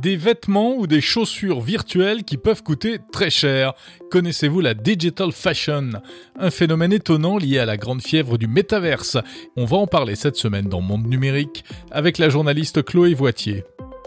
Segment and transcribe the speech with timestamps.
[0.00, 3.74] Des vêtements ou des chaussures virtuelles qui peuvent coûter très cher.
[4.10, 5.90] Connaissez-vous la digital fashion?
[6.38, 9.18] Un phénomène étonnant lié à la grande fièvre du métaverse.
[9.56, 13.64] On va en parler cette semaine dans Monde Numérique avec la journaliste Chloé Voitier.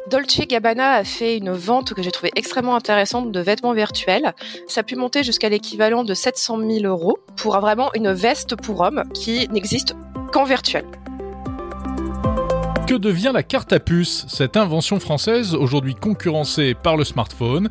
[0.10, 4.34] Dolce Gabbana a fait une vente que j'ai trouvée extrêmement intéressante de vêtements virtuels.
[4.68, 8.82] Ça a pu monter jusqu'à l'équivalent de 700 000 euros pour vraiment une veste pour
[8.82, 9.96] homme qui n'existe
[10.32, 10.86] qu'en virtuel.
[12.94, 17.70] Que devient la carte à puce, cette invention française aujourd'hui concurrencée par le smartphone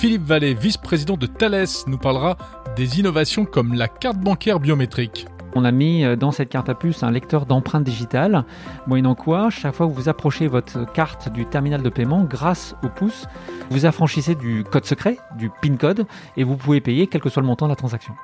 [0.00, 2.36] Philippe Vallée, vice-président de Thales, nous parlera
[2.74, 5.28] des innovations comme la carte bancaire biométrique.
[5.54, 8.44] On a mis euh, dans cette carte à puce un lecteur d'empreintes digitales,
[8.88, 12.88] moyennant quoi, chaque fois que vous approchez votre carte du terminal de paiement, grâce au
[12.88, 13.28] pouce,
[13.70, 16.04] vous affranchissez du code secret, du PIN code,
[16.36, 18.14] et vous pouvez payer quel que soit le montant de la transaction.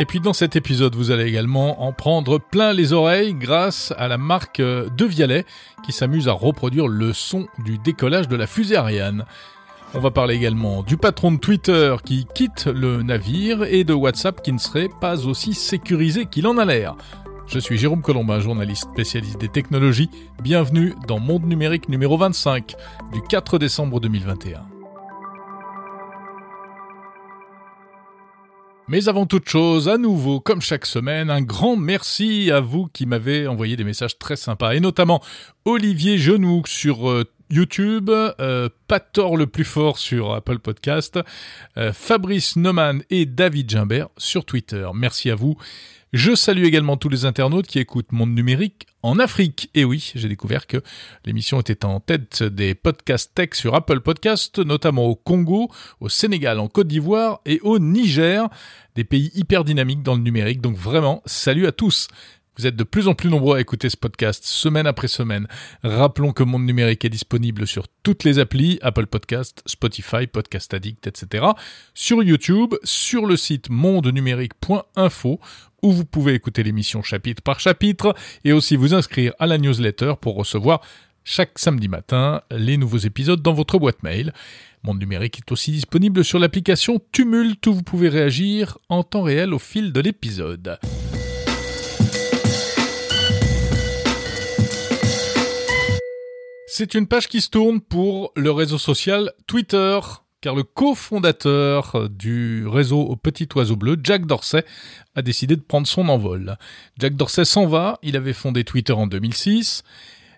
[0.00, 4.06] Et puis dans cet épisode, vous allez également en prendre plein les oreilles grâce à
[4.06, 5.44] la marque De Vialet
[5.84, 9.24] qui s'amuse à reproduire le son du décollage de la fusée Ariane.
[9.94, 14.40] On va parler également du patron de Twitter qui quitte le navire et de WhatsApp
[14.40, 16.94] qui ne serait pas aussi sécurisé qu'il en a l'air.
[17.48, 20.10] Je suis Jérôme Colombin, journaliste spécialiste des technologies.
[20.42, 22.76] Bienvenue dans Monde Numérique numéro 25
[23.12, 24.77] du 4 décembre 2021.
[28.90, 33.04] Mais avant toute chose, à nouveau, comme chaque semaine, un grand merci à vous qui
[33.04, 35.22] m'avez envoyé des messages très sympas, et notamment
[35.66, 41.18] Olivier Genoux sur euh, YouTube, euh, Pator le plus fort sur Apple Podcast,
[41.76, 44.88] euh, Fabrice Neumann et David Gimbert sur Twitter.
[44.94, 45.56] Merci à vous.
[46.14, 49.70] Je salue également tous les internautes qui écoutent Monde Numérique en Afrique.
[49.74, 50.78] Et oui, j'ai découvert que
[51.26, 56.60] l'émission était en tête des podcasts tech sur Apple Podcast, notamment au Congo, au Sénégal,
[56.60, 58.48] en Côte d'Ivoire et au Niger,
[58.94, 60.62] des pays hyper dynamiques dans le numérique.
[60.62, 62.08] Donc vraiment, salut à tous.
[62.58, 65.46] Vous êtes de plus en plus nombreux à écouter ce podcast semaine après semaine.
[65.84, 71.06] Rappelons que Monde Numérique est disponible sur toutes les applis, Apple Podcast, Spotify, Podcast Addict,
[71.06, 71.46] etc.
[71.94, 75.38] Sur YouTube, sur le site mondenumérique.info
[75.82, 78.12] où vous pouvez écouter l'émission chapitre par chapitre
[78.44, 80.80] et aussi vous inscrire à la newsletter pour recevoir
[81.22, 84.32] chaque samedi matin les nouveaux épisodes dans votre boîte mail.
[84.82, 89.54] Monde numérique est aussi disponible sur l'application Tumult où vous pouvez réagir en temps réel
[89.54, 90.78] au fil de l'épisode.
[96.70, 99.98] C'est une page qui se tourne pour le réseau social Twitter,
[100.42, 104.66] car le cofondateur du réseau au petit oiseau bleu, Jack Dorsey,
[105.14, 106.58] a décidé de prendre son envol.
[106.98, 109.82] Jack Dorsey s'en va, il avait fondé Twitter en 2006,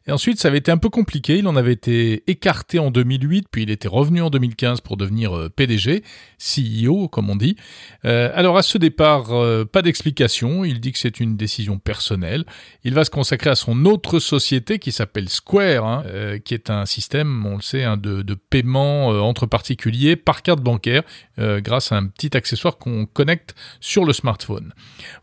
[0.07, 1.39] et ensuite, ça avait été un peu compliqué.
[1.39, 5.37] Il en avait été écarté en 2008, puis il était revenu en 2015 pour devenir
[5.37, 6.03] euh, PDG,
[6.39, 7.57] CEO, comme on dit.
[8.05, 10.65] Euh, alors, à ce départ, euh, pas d'explication.
[10.65, 12.45] Il dit que c'est une décision personnelle.
[12.83, 16.05] Il va se consacrer à son autre société qui s'appelle Square, hein,
[16.45, 21.03] qui est un système, on le sait, hein, de, paiement entre particuliers par carte bancaire,
[21.39, 24.73] grâce à un petit accessoire qu'on connecte sur le smartphone.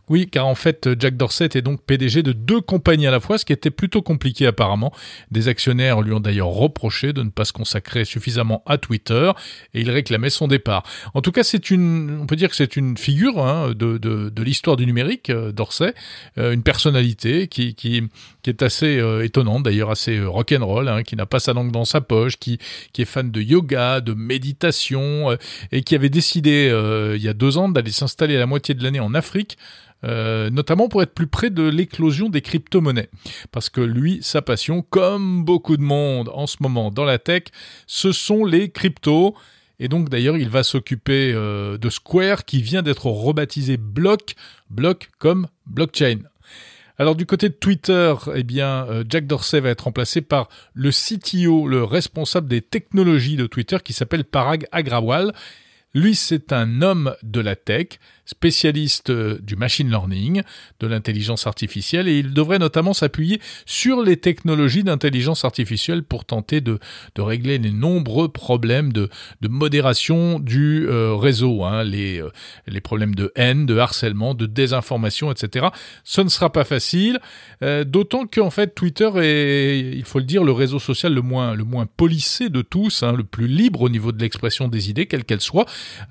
[0.10, 3.38] Oui, car en fait, Jack Dorsey est donc PDG de deux compagnies à la fois,
[3.38, 4.92] ce qui était plutôt compliqué apparemment.
[5.32, 9.32] Des actionnaires lui ont d'ailleurs reproché de ne pas se consacrer suffisamment à Twitter
[9.74, 10.84] et il réclamait son départ.
[11.14, 14.76] En tout cas, c'est une, on peut dire que c'est une figure hein, de, l'histoire
[14.76, 15.94] du numérique, euh, Dorsey,
[16.38, 17.76] euh, une personnalité qui,
[18.46, 22.02] est assez euh, étonnante, d'ailleurs assez rock'n'roll, hein, qui n'a pas sa langue dans sa
[22.02, 22.60] poche, qui,
[22.94, 25.38] qui est fan de yoga, de méditation
[25.72, 26.68] et qui avait décidé
[27.16, 29.58] il y a deux ans d'aller s'installer à la moitié de l'année en Afrique
[30.04, 33.10] euh, notamment pour être plus près de l'éclosion des crypto-monnaies.
[33.52, 37.44] Parce que lui, sa passion, comme beaucoup de monde en ce moment dans la tech,
[37.88, 39.36] ce sont les cryptos.
[39.80, 44.36] Et donc d'ailleurs, il va s'occuper euh, de Square qui vient d'être rebaptisé Block,
[44.70, 46.20] Block comme blockchain.
[47.00, 50.90] Alors du côté de Twitter, eh bien, euh, Jack Dorsey va être remplacé par le
[50.90, 55.32] CTO, le responsable des technologies de Twitter, qui s'appelle Parag Agrawal.
[55.98, 57.98] Lui, c'est un homme de la tech,
[58.28, 60.44] spécialiste euh, du machine learning,
[60.80, 66.62] de l'intelligence artificielle, et il devrait notamment s'appuyer sur les technologies d'intelligence artificielle pour tenter
[66.62, 66.78] de,
[67.18, 69.10] régler les nombreux problèmes de,
[69.42, 72.30] modération du euh, réseau, hein, les, euh,
[72.68, 75.68] les problèmes de haine, de harcèlement, de désinformation, etc.
[76.04, 77.20] Ce ne sera pas facile,
[77.62, 81.66] d'autant qu'en fait Twitter est, il faut le dire, le réseau social le moins, le
[81.86, 85.42] policé de tous, hein, le plus libre au niveau de l'expression des idées, quelles qu'elles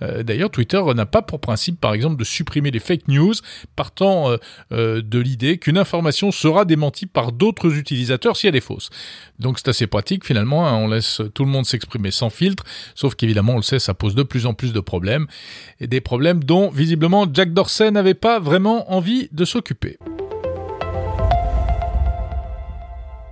[0.00, 0.22] soient.
[0.22, 3.34] D'ailleurs, Twitter n'a pas pour principe, par exemple, de supprimer les fake news,
[3.74, 4.36] partant euh,
[4.72, 8.90] euh, de l'idée qu'une information sera démentie par d'autres utilisateurs si elle est fausse.
[9.38, 12.64] Donc c'est assez pratique finalement, hein, on laisse tout le monde s'exprimer sans filtre,
[12.94, 15.26] sauf qu'évidemment on le sait, ça pose de plus en plus de problèmes,
[15.80, 19.98] et des problèmes dont visiblement Jack Dorsey n'avait pas vraiment envie de s'occuper.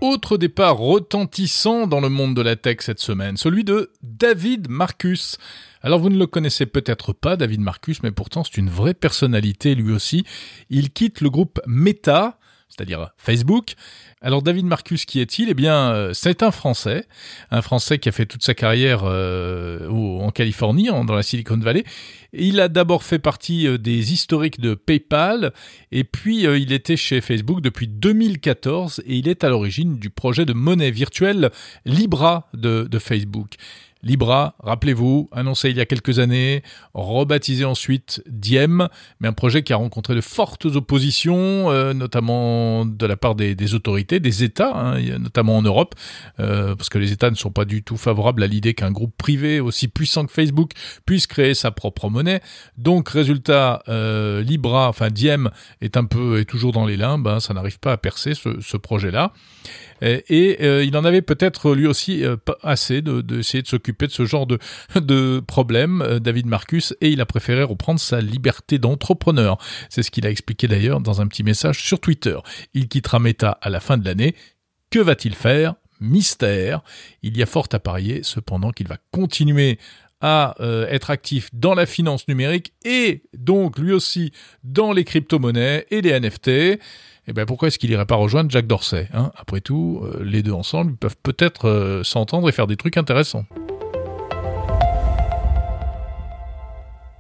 [0.00, 5.38] Autre départ retentissant dans le monde de la tech cette semaine, celui de David Marcus.
[5.84, 9.74] Alors vous ne le connaissez peut-être pas, David Marcus, mais pourtant c'est une vraie personnalité
[9.74, 10.24] lui aussi.
[10.70, 12.38] Il quitte le groupe Meta,
[12.70, 13.74] c'est-à-dire Facebook.
[14.22, 15.50] Alors David Marcus, qui est-il?
[15.50, 17.04] Eh bien, euh, c'est un Français,
[17.50, 21.84] un Français qui a fait toute sa carrière euh, en Californie, dans la Silicon Valley.
[22.32, 25.52] Il a d'abord fait partie euh, des historiques de PayPal,
[25.92, 30.46] et puis il était chez Facebook depuis 2014, et il est à l'origine du projet
[30.46, 31.50] de monnaie virtuelle
[31.84, 33.56] Libra de, de Facebook.
[34.04, 36.62] Libra, rappelez-vous, annoncé il y a quelques années,
[36.92, 43.06] rebaptisé ensuite Diem, mais un projet qui a rencontré de fortes oppositions, euh, notamment de
[43.06, 45.94] la part des, autorités, des États, hein, notamment en Europe,
[46.38, 49.16] euh, parce que les États ne sont pas du tout favorables à l'idée qu'un groupe
[49.16, 50.72] privé aussi puissant que Facebook
[51.06, 52.42] puisse créer sa propre monnaie.
[52.76, 57.40] Donc, résultat, euh, Libra, enfin Diem, est un peu, est toujours dans les limbes, hein,
[57.40, 59.32] ça n'arrive pas à percer ce, ce projet-là.
[60.04, 62.22] Et, il en avait peut-être lui aussi
[62.62, 64.58] assez d'essayer de, de s'occuper de ce genre de,
[65.00, 69.58] de problème, euh, David Marcus, et il a préféré reprendre sa liberté d'entrepreneur.
[69.88, 72.36] C'est ce qu'il a expliqué d'ailleurs dans un petit message sur Twitter.
[72.74, 74.34] Il quittera Meta à la fin de l'année.
[74.90, 75.74] Que va-t-il faire?
[76.00, 76.82] Mystère.
[77.22, 79.78] Il y a fort à parier cependant qu'il va continuer
[80.20, 85.86] à euh, être actif dans la finance numérique et donc lui aussi dans les crypto-monnaies
[85.90, 86.80] et les NFT.
[87.26, 89.32] Et eh bien pourquoi est-ce qu'il irait pas rejoindre Jack Dorsey hein?
[89.36, 93.46] Après tout, euh, les deux ensemble peuvent peut-être s'entendre et faire des trucs intéressants.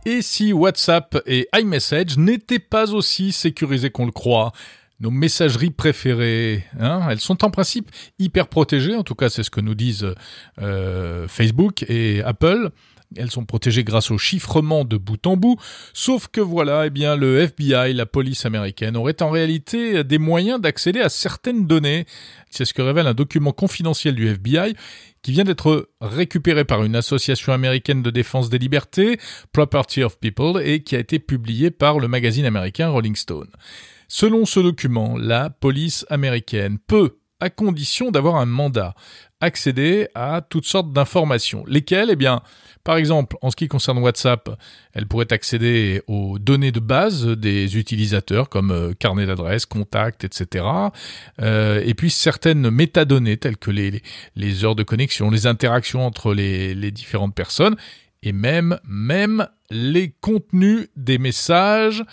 [0.06, 4.52] Et si WhatsApp et iMessage n'étaient pas aussi sécurisés qu'on le croit?
[5.00, 9.50] Nos messageries préférées, hein, elles sont en principe hyper protégées, en tout cas c'est ce
[9.50, 10.14] que nous disent
[10.60, 12.70] euh, Facebook et Apple.
[13.16, 15.56] Elles sont protégées grâce au chiffrement de bout en bout,
[15.92, 20.60] sauf que voilà, eh bien, le FBI, la police américaine, aurait en réalité des moyens
[20.60, 22.06] d'accéder à certaines données.
[22.50, 24.74] C'est ce que révèle un document confidentiel du FBI
[25.22, 29.18] qui vient d'être récupéré par une association américaine de défense des libertés,
[29.52, 33.48] Property of People, et qui a été publié par le magazine américain Rolling Stone.
[34.06, 38.94] Selon ce document, la police américaine peut, à condition d'avoir un mandat,
[39.40, 41.64] accéder à toutes sortes d'informations.
[41.66, 42.08] Lesquelles?
[42.10, 42.42] Eh bien,
[42.84, 44.50] par exemple, en ce qui concerne WhatsApp,
[44.92, 50.64] elle pourrait accéder aux données de base des utilisateurs comme euh, carnet d'adresse, contact, etc.
[51.40, 56.74] Euh, et puis certaines métadonnées telles que les, heures de connexion, les interactions entre les,
[56.74, 57.76] les différentes personnes
[58.22, 58.78] et même
[59.70, 62.04] les contenus des messages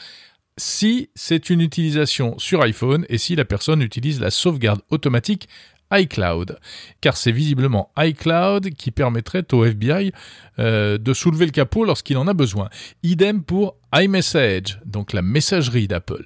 [0.61, 5.49] si c'est une utilisation sur iPhone et si la personne utilise la sauvegarde automatique
[5.91, 6.59] iCloud,
[7.01, 10.13] car c'est visiblement iCloud qui permettrait au FBI
[10.59, 12.69] euh, de soulever le capot lorsqu'il en a besoin.
[13.03, 16.25] Idem pour iMessage, donc la messagerie d'Apple.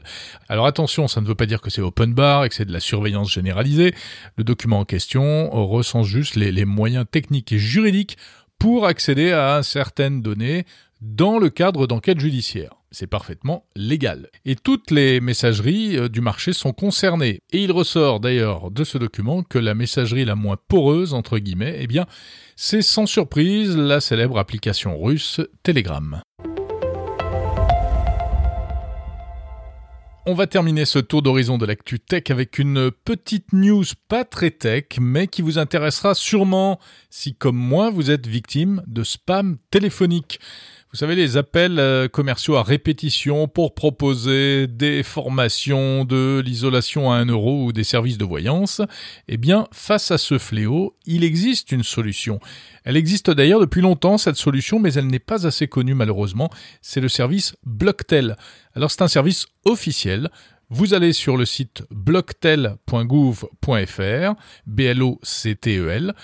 [0.50, 2.74] Alors attention, ça ne veut pas dire que c'est open bar et que c'est de
[2.74, 3.96] la surveillance généralisée.
[4.38, 8.18] Le document en question recense juste les, les moyens techniques et juridiques
[8.60, 10.66] pour accéder à certaines données
[11.02, 12.76] dans le cadre d'enquêtes judiciaires.
[12.98, 14.30] C'est parfaitement légal.
[14.46, 17.40] Et toutes les messageries euh, du marché sont concernées.
[17.52, 21.78] Et il ressort d'ailleurs de ce document que la messagerie la moins poreuse, entre guillemets,
[21.82, 21.88] eh
[22.56, 26.22] c'est sans surprise la célèbre application russe Telegram.
[30.28, 34.50] On va terminer ce tour d'horizon de l'actu tech avec une petite news pas très
[34.50, 36.80] tech, mais qui vous intéressera sûrement
[37.12, 40.40] si, comme moi, vous êtes victime de spam téléphonique.
[40.96, 47.18] Vous savez, les appels euh, commerciaux à répétition pour proposer des formations de l'isolation à
[47.18, 48.82] un euro ou des services de voyance.
[49.28, 52.40] Eh bien, face à ce fléau, il existe une solution.
[52.86, 56.50] Elle existe d'ailleurs depuis longtemps, cette solution, mais elle n'est pas assez connue malheureusement.
[56.82, 58.38] C'est le service Blocktel.
[58.74, 60.30] Alors, c'est un service officiel.
[60.70, 64.34] Vous allez sur le site blocktel.gouv.fr,
[64.66, 66.16] B-L-O-C-T-E-L,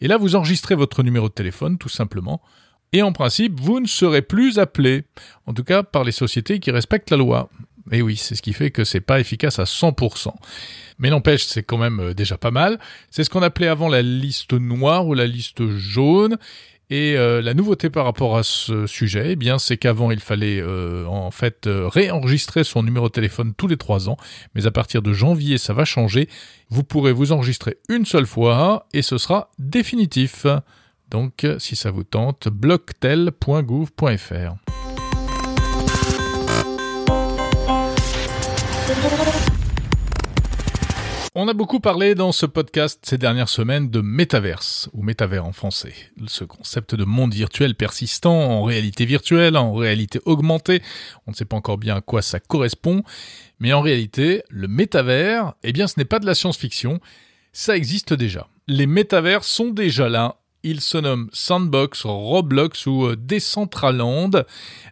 [0.00, 2.40] et là, vous enregistrez votre numéro de téléphone, tout simplement.
[2.92, 5.04] Et en principe, vous ne serez plus appelé,
[5.46, 7.48] en tout cas par les sociétés qui respectent la loi.
[7.92, 10.32] Et oui, c'est ce qui fait que c'est pas efficace à 100%.
[10.98, 12.78] Mais n'empêche, c'est quand même euh, déjà pas mal.
[13.10, 16.36] C'est ce qu'on appelait avant la liste noire ou la liste jaune.
[16.92, 20.60] Et euh, la nouveauté par rapport à ce sujet, eh bien, c'est qu'avant il fallait
[20.60, 24.16] euh, en fait réenregistrer son numéro de téléphone tous les trois ans,
[24.56, 26.28] mais à partir de janvier, ça va changer.
[26.68, 30.46] Vous pourrez vous enregistrer une seule fois et ce sera définitif.
[31.10, 34.54] Donc, si ça vous tente, blocktel.gouv.fr.
[41.36, 45.52] On a beaucoup parlé dans ce podcast ces dernières semaines de métaverse, ou métavers en
[45.52, 45.94] français.
[46.26, 50.82] Ce concept de monde virtuel persistant en réalité virtuelle, en réalité augmentée.
[51.26, 53.04] On ne sait pas encore bien à quoi ça correspond.
[53.60, 57.00] Mais en réalité, le métavers, eh bien, ce n'est pas de la science-fiction,
[57.52, 58.48] Ça existe déjà.
[58.66, 64.44] Les métavers sont déjà là ils se nomment Sandbox, Roblox ou euh, Decentraland,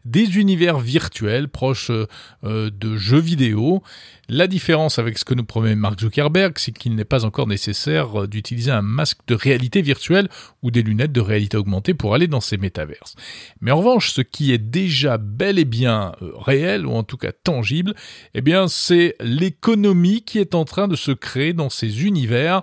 [0.05, 2.07] des univers virtuels proches euh,
[2.45, 3.83] euh, de jeux vidéo.
[4.29, 8.29] La différence avec ce que nous promet Mark Zuckerberg, c'est qu'il n'est pas encore nécessaire
[8.29, 10.29] d'utiliser un masque de réalité virtuelle
[10.63, 13.15] ou des lunettes de réalité augmentée pour aller dans ces métaverses.
[13.63, 17.33] Mais en revanche, ce qui est déjà bel et bien réel, ou en tout cas
[17.33, 17.95] tangible,
[18.35, 22.63] eh bien, c'est l'économie qui est en train de se créer dans ces univers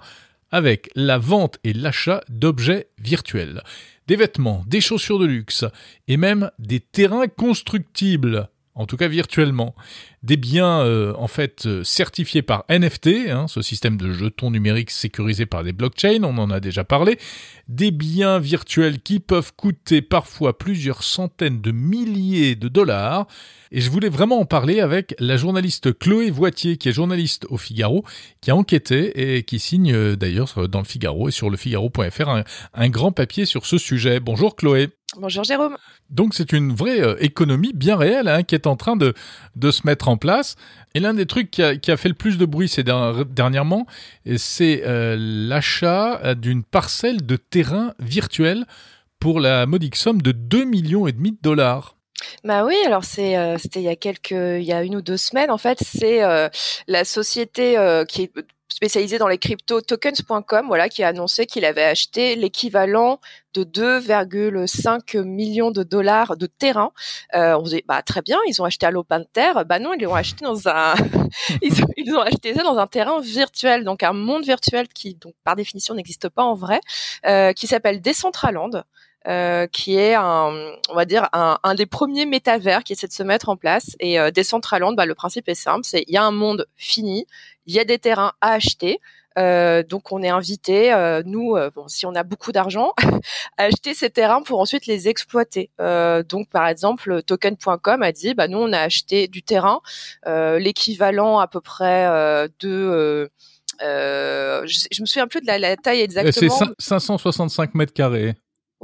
[0.56, 3.62] avec la vente et l'achat d'objets virtuels.
[4.08, 5.66] Des vêtements, des chaussures de luxe
[6.08, 9.74] et même des terrains constructibles en tout cas virtuellement,
[10.22, 14.91] des biens euh, en fait euh, certifiés par NFT, hein, ce système de jetons numériques
[14.91, 17.17] sécurisés par des blockchains, on en a déjà parlé,
[17.70, 23.27] des biens virtuels qui peuvent coûter parfois plusieurs centaines de milliers de dollars.
[23.72, 27.58] Et je voulais vraiment en parler avec la journaliste Chloé Voitier, qui est journaliste au
[27.58, 28.03] Figaro,
[28.41, 32.29] qui a enquêté et qui signe euh, d'ailleurs dans le Figaro et sur le Figaro.fr
[32.29, 34.20] un, un grand papier sur ce sujet.
[34.20, 34.89] Bonjour Chloé.
[35.17, 35.77] Bonjour Jérôme.
[36.10, 39.13] Donc c'est une vraie euh, économie bien réelle hein, qui est en train de,
[39.55, 40.55] de se mettre en place.
[40.93, 43.86] Et l'un des trucs qui a, qui a, fait le plus de bruit ces dernièrement,
[44.38, 48.65] c'est euh, l'achat euh, d'une parcelle de terrain virtuel
[49.19, 51.95] pour la modique somme de 2 millions et demi de dollars.
[52.43, 55.17] Bah oui, alors c'est c'était il y a quelques il y a une ou deux
[55.17, 56.22] semaines en fait, c'est
[56.88, 57.75] la société
[58.07, 58.31] qui est
[58.69, 63.19] spécialisé dans les crypto tokens.com voilà qui a annoncé qu'il avait acheté l'équivalent
[63.53, 66.91] de 2,5 millions de dollars de terrain.
[67.36, 69.65] Euh, on disait bah très bien, ils ont acheté à l'open terre.
[69.65, 70.93] Bah non, ils l'ont acheté dans un
[71.62, 75.15] ils, ont, ils, ont, acheté ça dans un terrain virtuel, donc un monde virtuel qui
[75.15, 76.81] donc par définition n'existe pas en vrai,
[77.25, 78.84] euh, qui s'appelle Decentraland.
[79.27, 80.53] Euh, qui est un,
[80.88, 83.96] on va dire un, un, des premiers métavers qui essaie de se mettre en place.
[84.00, 87.25] Et euh, Decentraland, bah, le principe est simple, c'est il y a un monde fini,
[87.65, 89.00] il y a des terrains à acheter.
[89.38, 92.94] Euh, donc on est invité, euh, nous, euh, bon, si on a beaucoup d'argent,
[93.58, 95.72] à acheter ces terrains pour ensuite les exploiter.
[95.82, 99.82] Euh, donc par exemple, token.com a dit, bah nous on a acheté du terrain,
[100.25, 102.08] l'équivalent à peu près
[102.60, 103.29] de
[103.82, 106.55] je, je, me souviens plus de la, la taille exactement.
[106.77, 108.36] C'est 565 mètres carrés.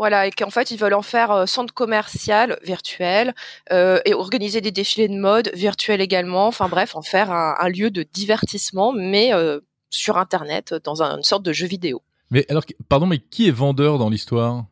[0.01, 3.35] Voilà, et qu'en fait, ils veulent en faire euh, centre commercial virtuel
[3.71, 6.47] euh, et organiser des défilés de mode virtuels également.
[6.47, 9.59] Enfin bref, en faire un, un lieu de divertissement, mais euh,
[9.91, 12.01] sur Internet, dans un, une sorte de jeu vidéo.
[12.31, 14.65] Mais alors, pardon, mais qui est vendeur dans l'histoire?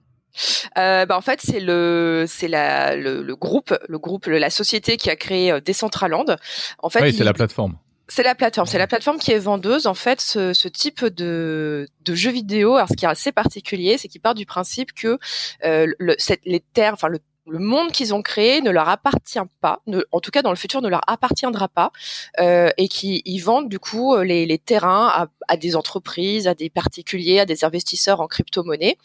[0.79, 4.97] Euh, bah en fait, c'est le c'est la le, le, groupe le groupe la société
[4.97, 6.37] qui a créé Decentraland.
[6.79, 7.75] En fait, oui, c'est la plateforme.
[8.09, 8.67] C'est la plateforme.
[8.67, 9.85] C'est la plateforme qui est vendeuse.
[9.85, 13.97] En fait, ce, ce type de, de jeu vidéo, alors ce qui est assez particulier,
[13.97, 15.19] c'est qu'il part du principe que
[15.63, 19.39] euh, le, cette, les terres, enfin le, le monde qu'ils ont créé ne leur appartient
[19.61, 21.91] pas, ne, en tout cas dans le futur ne leur appartiendra pas,
[22.39, 26.53] euh, et qui ils vendent du coup les, les terrains à, à, des entreprises, à
[26.53, 28.97] des particuliers, à des investisseurs en crypto-monnaie,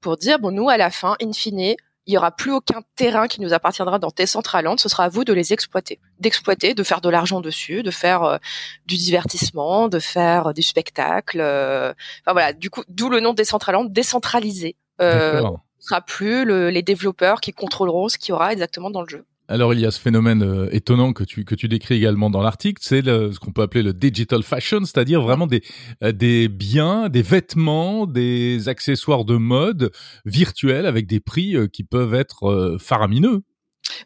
[0.00, 1.76] pour dire bon nous à la fin, in fine,
[2.10, 4.78] il y aura plus aucun terrain qui nous appartiendra dans Decentraland.
[4.78, 8.24] Ce sera à vous de les exploiter, d'exploiter, de faire de l'argent dessus, de faire
[8.24, 8.38] euh,
[8.86, 11.38] du divertissement, de faire euh, du spectacle.
[11.40, 14.76] Euh, enfin voilà, du coup, d'où le nom Decentraland, décentralisé.
[14.98, 19.08] Ce sera plus le, les développeurs qui contrôleront ce qu'il y aura exactement dans le
[19.08, 19.24] jeu.
[19.50, 22.40] Alors il y a ce phénomène euh, étonnant que tu que tu décris également dans
[22.40, 25.64] l'article, c'est ce qu'on peut appeler le digital fashion, c'est-à-dire vraiment des
[26.04, 29.90] euh, des biens, des vêtements, des accessoires de mode
[30.24, 33.42] virtuels avec des prix euh, qui peuvent être faramineux.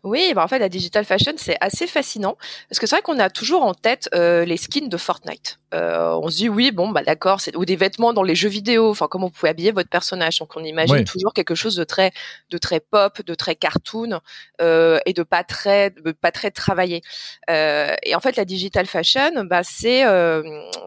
[0.02, 2.36] Oui, bah en fait, la digital fashion, c'est assez fascinant
[2.68, 5.58] parce que c'est vrai qu'on a toujours en tête euh, les skins de Fortnite.
[5.74, 8.48] Euh, on se dit oui, bon, bah d'accord, c'est ou des vêtements dans les jeux
[8.48, 8.90] vidéo.
[8.90, 10.38] Enfin, comment vous pouvez habiller votre personnage?
[10.38, 12.12] Donc, on imagine toujours quelque chose de très,
[12.50, 14.20] de très pop, de très cartoon
[14.60, 17.02] euh, et de pas très, de pas très travaillé.
[17.50, 20.42] Euh, et en fait, la digital fashion, bah c'est, euh,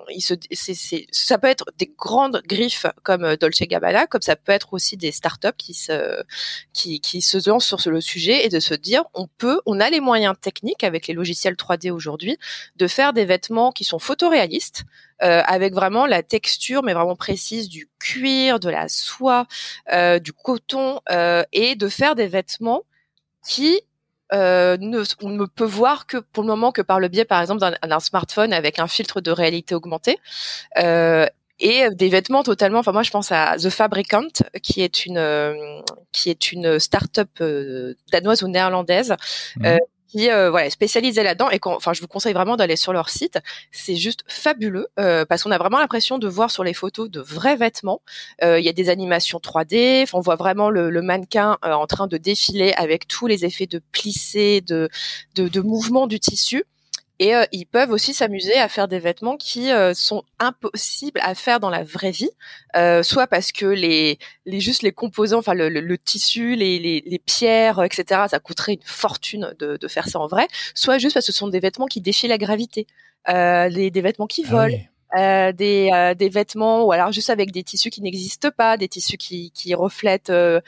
[0.10, 4.36] il se, c'est, c'est, ça peut être des grandes griffes comme Dolce Gabbana, comme ça
[4.36, 6.24] peut être aussi des startups qui se,
[6.72, 9.90] qui, qui se lancent sur le sujet et de se dire on peut, on a
[9.90, 12.38] les moyens techniques avec les logiciels 3D aujourd'hui
[12.76, 14.84] de faire des vêtements qui sont photoréalistes
[15.24, 19.48] euh, avec vraiment la texture mais vraiment précise du cuir, de la soie,
[19.92, 22.84] euh, du coton euh, et de faire des vêtements
[23.48, 23.82] qui
[24.34, 27.62] ne, on ne peut voir que pour le moment que par le biais par exemple
[27.62, 30.20] d'un smartphone avec un filtre de réalité augmentée
[31.60, 32.80] et des vêtements totalement.
[32.80, 34.28] Enfin, moi, je pense à The Fabricant,
[34.62, 39.16] qui est une euh, qui est une start-up euh, danoise ou néerlandaise.
[39.58, 39.66] Mmh.
[39.66, 39.78] Euh,
[40.10, 43.40] qui euh, voilà spécialisée là-dedans et enfin je vous conseille vraiment d'aller sur leur site
[43.74, 47.20] c'est juste fabuleux euh, parce qu'on a vraiment l'impression de voir sur les photos de
[47.20, 48.02] vrais vêtements
[48.42, 52.16] il y a des animations 3D on voit vraiment le, le mannequin en train de
[52.16, 54.88] défiler avec tous les effets de plissé de
[55.36, 56.64] de, de mouvement du tissu
[57.20, 61.34] Et euh, ils peuvent aussi s'amuser à faire des vêtements qui euh, sont impossibles à
[61.34, 62.30] faire dans la vraie vie,
[62.76, 67.04] euh, soit parce que les, les juste les composants, enfin le, le, tissu, les, les,
[67.06, 68.26] les, pierres, etc.
[68.30, 71.38] Ça coûterait une fortune de, de, faire ça en vrai, soit juste parce que ce
[71.38, 72.86] sont des vêtements qui défient la gravité,
[73.28, 74.78] les, des vêtements qui ah volent.
[75.16, 78.90] Euh, des, euh, des vêtements ou alors juste avec des tissus qui n'existent pas, des
[78.90, 80.60] tissus qui, qui reflètent euh,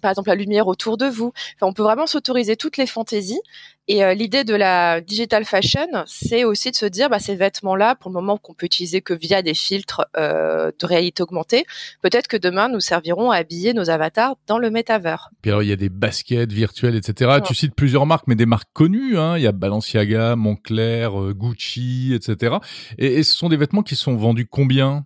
[0.00, 1.32] par exemple la lumière autour de vous.
[1.56, 3.42] Enfin, on peut vraiment s'autoriser toutes les fantaisies
[3.86, 7.94] et euh, l'idée de la digital fashion, c'est aussi de se dire, bah, ces vêtements-là,
[7.96, 11.66] pour le moment qu'on peut utiliser que via des filtres euh, de réalité augmentée,
[12.00, 15.30] peut-être que demain nous serviront à habiller nos avatars dans le métavers.
[15.42, 17.38] Puis alors il y a des baskets virtuelles, etc.
[17.44, 19.18] Tu cites plusieurs marques, mais des marques connues.
[19.18, 19.36] Hein.
[19.36, 22.56] Il y a Balenciaga, Moncler, euh, Gucci, etc.
[22.96, 25.04] Et, et ce sont des vêtements qui sont vendus combien?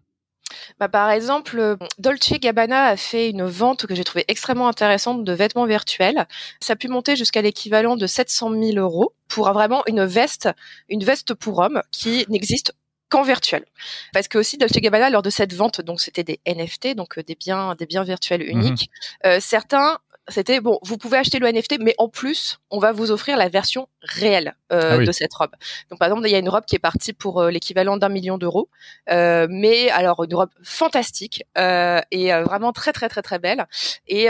[0.78, 5.24] Bah, par exemple, euh, Dolce Gabbana a fait une vente que j'ai trouvée extrêmement intéressante
[5.24, 6.26] de vêtements virtuels.
[6.60, 10.48] Ça a pu monter jusqu'à l'équivalent de 700 000 euros pour vraiment une veste,
[10.88, 12.72] une veste pour homme qui n'existe
[13.08, 13.64] qu'en virtuel.
[14.12, 17.22] Parce que aussi Dolce Gabbana lors de cette vente, donc c'était des NFT, donc euh,
[17.22, 18.90] des biens, des biens virtuels mmh uniques.
[19.24, 19.98] Euh, certains
[20.28, 23.48] c'était bon, vous pouvez acheter le NFT, mais en plus, on va vous offrir la
[23.48, 25.52] version réelle euh, ah de cette robe.
[25.90, 28.08] Donc par exemple, il y a une robe qui est partie pour euh, l'équivalent d'un
[28.08, 28.68] million d'euros,
[29.10, 33.66] euh, mais alors une robe fantastique euh, et vraiment très très très très belle.
[34.06, 34.28] Et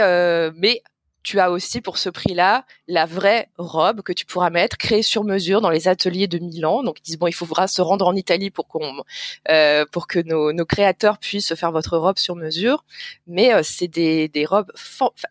[0.55, 0.81] mais
[1.29, 5.23] tu as aussi pour ce prix-là la vraie robe que tu pourras mettre créée sur
[5.23, 6.81] mesure dans les ateliers de Milan.
[6.81, 9.03] Donc ils disent bon, il faudra se rendre en Italie pour qu'on
[9.51, 12.83] euh, pour que nos, nos, créateurs puissent faire votre robe sur mesure.
[13.27, 14.71] Mais euh, c'est des, des robes.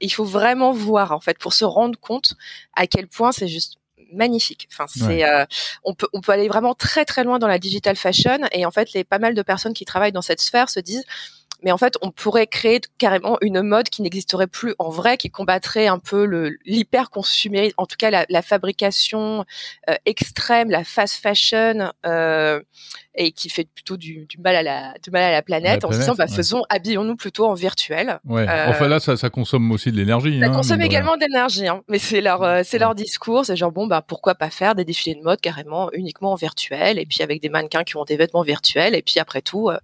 [0.01, 2.35] Il faut vraiment voir en fait pour se rendre compte
[2.77, 3.79] à quel point c'est juste
[4.13, 4.69] magnifique.
[4.73, 5.45] Enfin, c'est euh,
[5.83, 8.71] on peut on peut aller vraiment très très loin dans la digital fashion et en
[8.71, 11.05] fait les pas mal de personnes qui travaillent dans cette sphère se disent
[11.63, 15.31] mais en fait, on pourrait créer carrément une mode qui n'existerait plus en vrai, qui
[15.31, 19.45] combattrait un peu le l'hyper consumérisme, en tout cas la, la fabrication
[19.89, 21.93] euh, extrême, la fast fashion.
[22.07, 22.61] Euh,
[23.19, 25.91] et qui fait plutôt du, du, mal à la du mal à la planète, en
[25.91, 28.21] se disant bah, faisons habillons-nous plutôt en virtuel.
[28.25, 28.49] Ouais.
[28.49, 30.39] Euh, enfin là ça, ça consomme aussi de l'énergie.
[30.39, 31.83] Ça hein, consomme également d'énergie, hein.
[31.89, 34.85] mais c'est leur euh, c'est leur discours, c'est genre bon bah pourquoi pas faire des
[34.85, 38.17] défilés de mode carrément uniquement en virtuel et puis avec des mannequins qui ont des
[38.17, 39.79] vêtements virtuels et puis après tout, euh,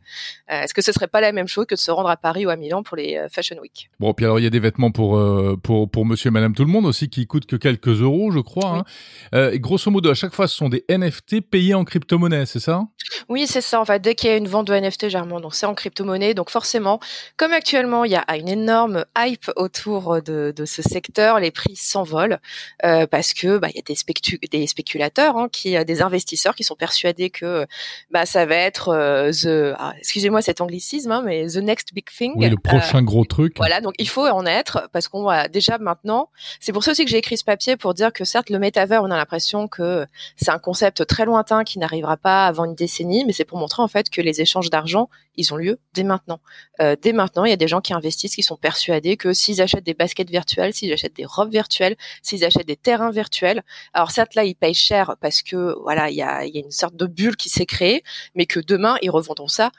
[0.49, 2.51] est-ce que ce serait pas la même chose que de se rendre à Paris ou
[2.51, 3.91] à Milan pour les Fashion Week?
[3.99, 5.21] Bon puis alors il y a des vêtements pour
[5.63, 8.39] pour pour Monsieur et Madame tout le monde aussi qui coûtent que quelques euros je
[8.39, 8.85] crois.
[9.33, 9.51] Hein.
[9.51, 12.83] et grosso modo à chaque fois ce sont des NFT payés en crypto-monnaie, c'est ça?
[13.29, 13.81] Oui, c'est ça.
[13.81, 16.35] En fait, dès qu'il y a une vente de NFT, généralement, donc c'est en crypto-monnaie.
[16.35, 17.01] Donc forcément,
[17.37, 21.77] comme actuellement, il y a une énorme hype autour de, de ce secteur, les prix
[21.77, 22.39] s'envolent
[22.85, 26.65] euh, parce que bah, il y a des, des spéculateurs, hein, qui, des investisseurs qui
[26.65, 27.67] sont persuadés que
[28.11, 32.07] bah, ça va être euh, the, ah, excusez-moi cet anglicisme, hein, mais the next big
[32.11, 32.33] thing.
[32.37, 33.55] Oui, le prochain euh, gros truc.
[33.57, 36.29] Voilà, donc il faut en être parce qu'on va déjà maintenant.
[36.61, 39.03] C'est pour ça aussi que j'ai écrit ce papier pour dire que certes, le métavers,
[39.03, 40.07] on a l'impression que
[40.37, 43.83] c'est un concept très lointain qui n'arrivera pas avant une décennie mais c'est pour montrer
[43.83, 46.41] en fait que les échanges d'argent, ils ont lieu dès maintenant.
[46.81, 49.63] Euh, dès maintenant, il y a des gens qui investissent, qui sont persuadés que s'ils
[49.63, 54.11] achètent des baskets virtuelles, s'ils achètent des robes virtuelles, s'ils achètent des terrains virtuels, alors
[54.11, 56.97] certes là, ils payent cher parce que voilà, il y a, y a une sorte
[56.97, 58.03] de bulle qui s'est créée,
[58.35, 59.71] mais que demain, ils revendront ça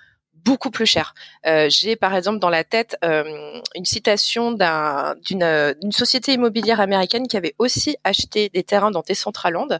[0.46, 1.16] beaucoup plus cher.
[1.48, 7.28] Euh, J'ai par exemple dans la tête euh, une citation d'une un, société immobilière américaine
[7.28, 9.80] qui avait aussi acheté des terrains dans Decentraland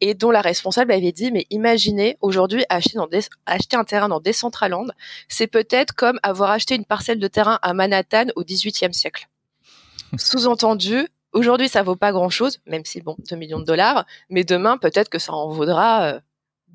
[0.00, 3.08] et dont la responsable avait dit mais imaginez aujourd'hui acheter, dans
[3.46, 4.86] acheter un terrain dans Decentraland,
[5.28, 9.28] c'est peut-être comme avoir acheté une parcelle de terrain à Manhattan au XVIIIe siècle.
[10.16, 14.78] Sous-entendu, aujourd'hui ça vaut pas grand-chose, même si bon 2 millions de dollars, mais demain
[14.78, 16.20] peut-être que ça en vaudra euh,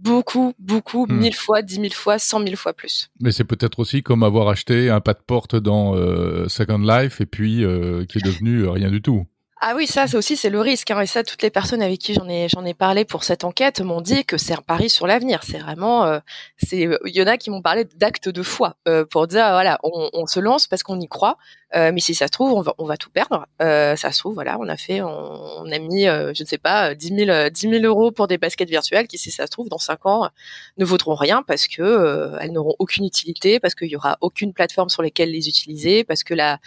[0.02, 1.14] beaucoup, beaucoup, hmm.
[1.14, 3.10] mille fois, dix mille fois, cent mille fois plus.
[3.20, 7.22] Mais c'est peut-être aussi comme avoir acheté un pas de porte dans euh, Second Life
[7.22, 9.26] et puis euh, qui est devenu euh, rien du tout.
[9.62, 10.90] Ah oui, ça, c'est aussi c'est le risque.
[10.92, 11.02] Hein.
[11.02, 13.82] Et ça, toutes les personnes avec qui j'en ai j'en ai parlé pour cette enquête
[13.82, 15.42] m'ont dit que c'est un pari sur l'avenir.
[15.44, 16.20] C'est vraiment,
[16.58, 18.78] c'est il y en a qui m'ont parlé d'actes de foi
[19.10, 21.38] pour dire voilà, on, on se lance parce qu'on y croit.
[21.76, 23.46] Euh, mais si ça se trouve, on va, on va tout perdre.
[23.62, 26.48] Euh, ça se trouve, voilà, on a fait, on, on a mis, euh, je ne
[26.48, 29.52] sais pas, 10 000, 10 000 euros pour des baskets virtuelles qui, si ça se
[29.52, 30.30] trouve, dans 5 ans,
[30.78, 34.54] ne vaudront rien parce que euh, elles n'auront aucune utilité, parce qu'il y aura aucune
[34.54, 36.60] plateforme sur lesquelles les utiliser, parce que la,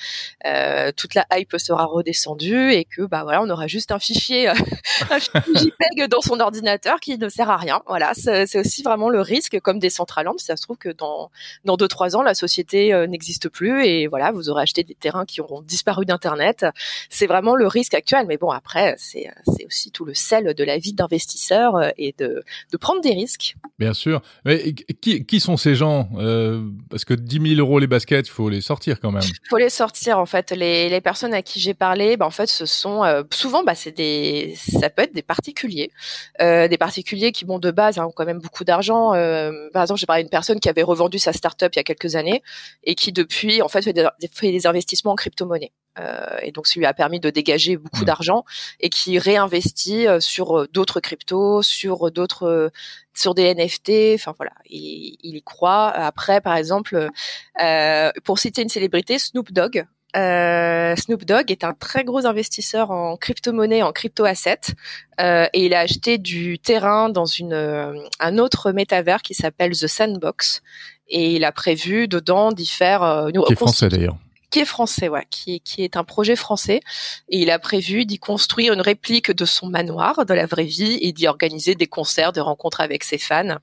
[0.93, 4.49] toute la hype sera redescendue que, bah voilà, on aura juste un fichier,
[5.11, 7.83] un fichier JPEG dans son ordinateur qui ne sert à rien.
[7.87, 10.41] Voilà, c'est aussi vraiment le risque, comme des centralandes.
[10.41, 11.31] Ça se trouve que dans
[11.65, 15.25] dans deux trois ans, la société n'existe plus et voilà, vous aurez acheté des terrains
[15.25, 16.67] qui auront disparu d'Internet.
[17.09, 18.27] C'est vraiment le risque actuel.
[18.27, 19.31] Mais bon, après, c'est
[19.67, 23.57] aussi tout le sel de la vie d'investisseur euh, et de, de prendre des risques.
[23.79, 24.23] Bien sûr.
[24.45, 28.31] Mais qui, qui sont ces gens euh, Parce que 10 000 euros les baskets, il
[28.31, 29.23] faut les sortir quand même.
[29.23, 30.51] Il faut les sortir, en fait.
[30.53, 33.93] Les, les personnes à qui j'ai parlé, ben, en fait, ce sont souvent, bah, c'est
[33.93, 35.91] des, ça peut être des particuliers,
[36.41, 39.11] des particuliers qui, bon, de base, hein, ont quand même beaucoup d'argent.
[39.73, 42.17] par exemple, j'ai parlé d'une personne qui avait revendu sa start-up il y a quelques
[42.17, 42.43] années
[42.85, 45.73] et qui depuis, en fait, fait des, fait des investissements en crypto-monnaie.
[45.99, 48.07] Euh, et donc ça lui a permis de dégager beaucoup mmh.
[48.07, 48.45] d'argent
[48.81, 52.73] et qui réinvestit euh, sur euh, d'autres cryptos, sur d'autres,
[53.15, 54.15] sur des NFT.
[54.15, 55.89] Enfin voilà, il, il, y croit.
[55.89, 57.11] Après, par exemple,
[58.25, 59.87] pour citer une célébrité, Snoop Dogg.
[60.15, 64.75] Snoop Dogg est un très gros investisseur en crypto-monnaie, en crypto-assets,
[65.19, 67.55] et il a acheté du terrain dans une,
[68.21, 70.63] un autre métavers qui s'appelle The Sandbox,
[71.09, 73.03] et il a prévu dedans d'y faire.
[73.03, 74.17] Euh, qui est français d'ailleurs
[74.53, 76.81] qui est français, ouais, qui, qui est un projet français,
[77.31, 80.99] et il a prévu d'y construire une réplique de son manoir de la vraie vie
[81.01, 83.57] et d'y organiser des concerts, des rencontres avec ses fans.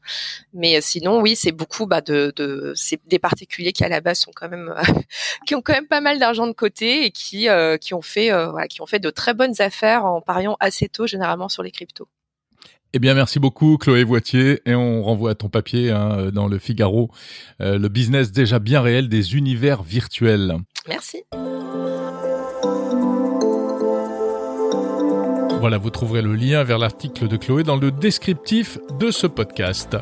[0.52, 4.02] Mais euh, sinon, oui, c'est beaucoup bah, de, de c'est des particuliers qui à la
[4.02, 4.74] base sont quand même
[5.46, 8.34] qui ont quand même pas mal d'argent de côté et qui euh, qui ont fait
[8.34, 11.62] euh, voilà, qui ont fait de très bonnes affaires en pariant assez tôt généralement sur
[11.62, 12.08] les cryptos.
[12.92, 14.62] Eh bien, merci beaucoup, Chloé Voitier.
[14.66, 17.12] Et on renvoie à ton papier hein, dans le Figaro,
[17.62, 20.56] euh, le business déjà bien réel des univers virtuels.
[20.88, 21.24] Merci.
[25.60, 29.98] Voilà, vous trouverez le lien vers l'article de Chloé dans le descriptif de ce podcast.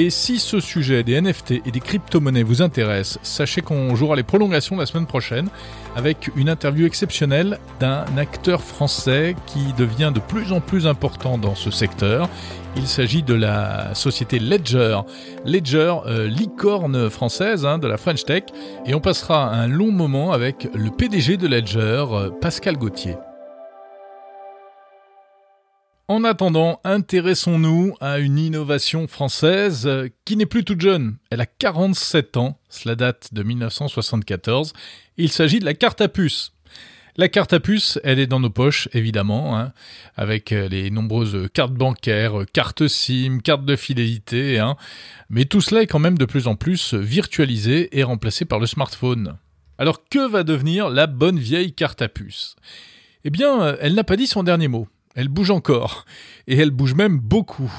[0.00, 4.22] Et si ce sujet des NFT et des crypto-monnaies vous intéresse, sachez qu'on jouera les
[4.22, 5.48] prolongations la semaine prochaine
[5.96, 11.56] avec une interview exceptionnelle d'un acteur français qui devient de plus en plus important dans
[11.56, 12.28] ce secteur.
[12.76, 15.00] Il s'agit de la société Ledger.
[15.44, 18.44] Ledger, euh, licorne française hein, de la French Tech.
[18.86, 23.16] Et on passera un long moment avec le PDG de Ledger, euh, Pascal Gauthier.
[26.10, 31.18] En attendant, intéressons-nous à une innovation française euh, qui n'est plus toute jeune.
[31.28, 34.72] Elle a 47 ans, cela date de 1974.
[35.18, 36.54] Il s'agit de la carte à puce.
[37.18, 39.74] La carte à puce, elle est dans nos poches, évidemment, hein,
[40.16, 44.76] avec euh, les nombreuses cartes bancaires, cartes SIM, cartes de fidélité, hein.
[45.28, 48.66] mais tout cela est quand même de plus en plus virtualisé et remplacé par le
[48.66, 49.36] smartphone.
[49.76, 52.56] Alors que va devenir la bonne vieille carte à puce
[53.24, 56.04] Eh bien, euh, elle n'a pas dit son dernier mot elle bouge encore,
[56.46, 57.72] et elle bouge même beaucoup.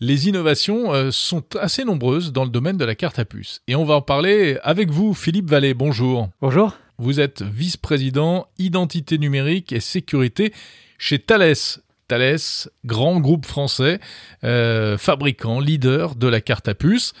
[0.00, 3.60] Les innovations euh, sont assez nombreuses dans le domaine de la carte à puce.
[3.68, 5.74] Et on va en parler avec vous, Philippe Vallée.
[5.74, 6.30] Bonjour.
[6.40, 6.74] Bonjour.
[6.96, 10.54] Vous êtes vice-président identité numérique et sécurité
[10.96, 11.52] chez Thales.
[12.08, 12.38] Thales,
[12.86, 14.00] grand groupe français,
[14.44, 17.12] euh, fabricant, leader de la carte à puce.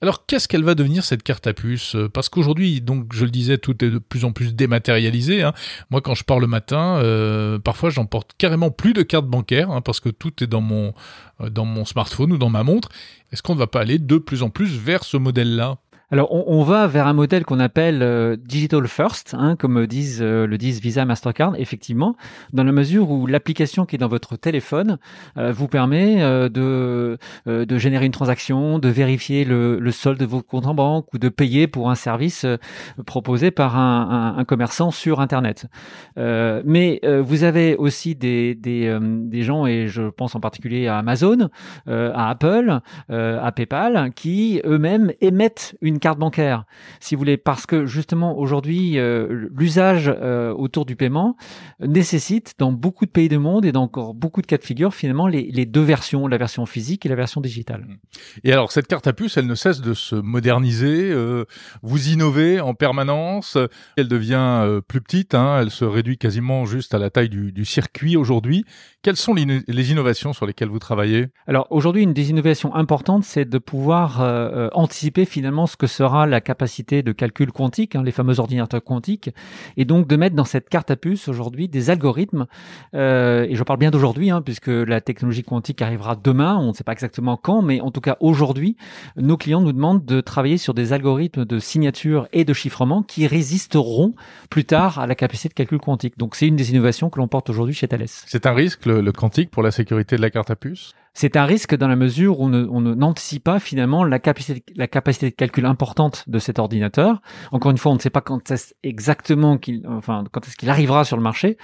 [0.00, 3.30] Alors qu'est-ce qu'elle va devenir cette carte à puce euh, Parce qu'aujourd'hui, donc je le
[3.30, 5.42] disais, tout est de plus en plus dématérialisé.
[5.42, 5.54] Hein.
[5.90, 9.80] Moi, quand je pars le matin, euh, parfois j'emporte carrément plus de carte bancaire hein,
[9.80, 10.92] parce que tout est dans mon
[11.40, 12.88] euh, dans mon smartphone ou dans ma montre.
[13.32, 15.78] Est-ce qu'on ne va pas aller de plus en plus vers ce modèle-là?
[16.10, 20.46] Alors, on, va vers un modèle qu'on appelle euh, digital first, hein, comme disent, euh,
[20.46, 22.14] le disent Visa, Mastercard, effectivement,
[22.52, 24.98] dans la mesure où l'application qui est dans votre téléphone
[25.38, 30.66] euh, vous permet de, de générer une transaction, de vérifier le, solde de vos comptes
[30.66, 32.46] en banque ou de payer pour un service
[33.06, 35.66] proposé par un, un, commerçant sur Internet.
[36.16, 41.48] mais vous avez aussi des, des, des, gens, et je pense en particulier à Amazon,
[41.86, 46.64] à Apple, à PayPal, qui eux-mêmes émettent une carte bancaire,
[47.00, 51.36] si vous voulez, parce que justement aujourd'hui, euh, l'usage euh, autour du paiement
[51.80, 54.94] nécessite dans beaucoup de pays du monde et dans encore beaucoup de cas de figure
[54.94, 57.86] finalement les, les, deux versions, la version physique et la version digitale.
[58.44, 61.44] Et alors cette carte à puce, elle ne cesse de se moderniser, euh,
[61.82, 63.58] vous innovez en permanence,
[63.96, 67.64] elle devient plus petite, hein, elle se réduit quasiment juste à la taille du, du
[67.64, 68.64] circuit aujourd'hui.
[69.02, 71.26] Quelles sont les innovations sur lesquelles vous travaillez?
[71.46, 74.22] Alors aujourd'hui, une des innovations importantes, c'est de pouvoir
[74.72, 79.30] anticiper finalement ce que sera la capacité de calcul quantique, hein, les fameux ordinateurs quantiques,
[79.76, 82.46] et donc de mettre dans cette carte à puce aujourd'hui des algorithmes,
[82.94, 86.72] euh, et je parle bien d'aujourd'hui, hein, puisque la technologie quantique arrivera demain, on ne
[86.72, 88.76] sait pas exactement quand, mais en tout cas aujourd'hui,
[89.16, 93.26] nos clients nous demandent de travailler sur des algorithmes de signature et de chiffrement qui
[93.26, 94.14] résisteront
[94.50, 96.18] plus tard à la capacité de calcul quantique.
[96.18, 98.04] Donc c'est une des innovations que l'on porte aujourd'hui chez Thales.
[98.06, 100.94] C'est un risque, le quantique, pour la sécurité de la carte à puce?
[101.14, 105.30] C'est un risque dans la mesure où on n'anticipe pas finalement la capacité, la capacité
[105.30, 107.22] de calcul importante de cet ordinateur.
[107.52, 110.70] Encore une fois, on ne sait pas quand est exactement qu'il, enfin, quand est-ce qu'il
[110.70, 111.56] arrivera sur le marché.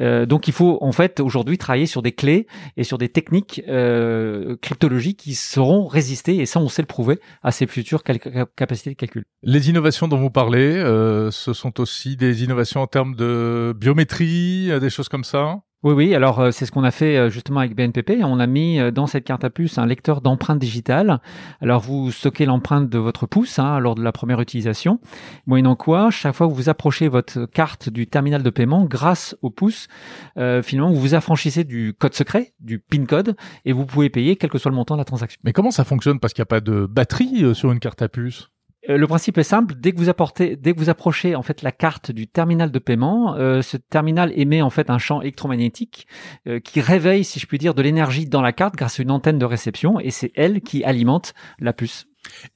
[0.00, 3.60] Euh, donc, il faut en fait aujourd'hui travailler sur des clés et sur des techniques
[3.68, 8.90] euh, cryptologiques qui seront résistées, et ça, on sait le prouver, à ces futures capacités
[8.90, 9.24] de calcul.
[9.42, 14.70] Les innovations dont vous parlez, euh, ce sont aussi des innovations en termes de biométrie,
[14.80, 15.62] des choses comme ça?
[15.84, 16.14] Oui, oui.
[16.14, 18.22] Alors euh, c'est ce qu'on a fait euh, justement avec BNPP.
[18.22, 21.20] On a mis euh, dans cette carte à puce un lecteur d'empreintes digitales.
[21.60, 25.00] Alors vous stockez l'empreinte de votre pouce hein, lors de la première utilisation.
[25.46, 29.50] Moyennant quoi, chaque fois que vous approchez votre carte du terminal de paiement, grâce au
[29.50, 29.88] pouce,
[30.36, 34.50] finalement vous vous affranchissez du code secret, du PIN code, et vous pouvez payer quel
[34.50, 35.40] que soit le montant de la transaction.
[35.42, 36.20] Mais comment ça fonctionne?
[36.20, 38.50] Parce qu'il n'y a pas de batterie sur une carte à puce?
[38.88, 39.74] Euh, le principe est simple.
[39.76, 42.78] Dès que vous apportez, dès que vous approchez en fait la carte du terminal de
[42.78, 46.06] paiement, euh, ce terminal émet en fait un champ électromagnétique
[46.48, 49.10] euh, qui réveille, si je puis dire, de l'énergie dans la carte grâce à une
[49.10, 52.06] antenne de réception, et c'est elle qui alimente la puce.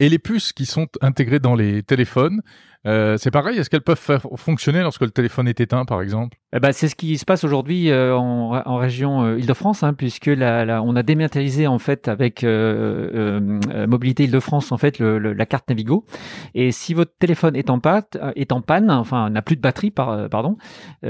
[0.01, 2.43] Et les puces qui sont intégrées dans les téléphones,
[2.85, 6.39] c'est pareil, est-ce qu'elles peuvent faire fonctionner lorsque le téléphone est éteint, par exemple?
[6.55, 9.95] Eh ben, C'est ce qui se passe aujourd'hui euh, en, en, région euh, Île-de-France, hein,
[9.95, 15.19] puisque la, la, on a dématérialisé en fait avec euh, Mobilité Île-de-France en fait le,
[15.19, 16.05] la carte Navigo.
[16.55, 19.91] Et si votre téléphone est en, pâte, est en panne, enfin n'a plus de batterie,
[19.91, 20.57] par, pardon,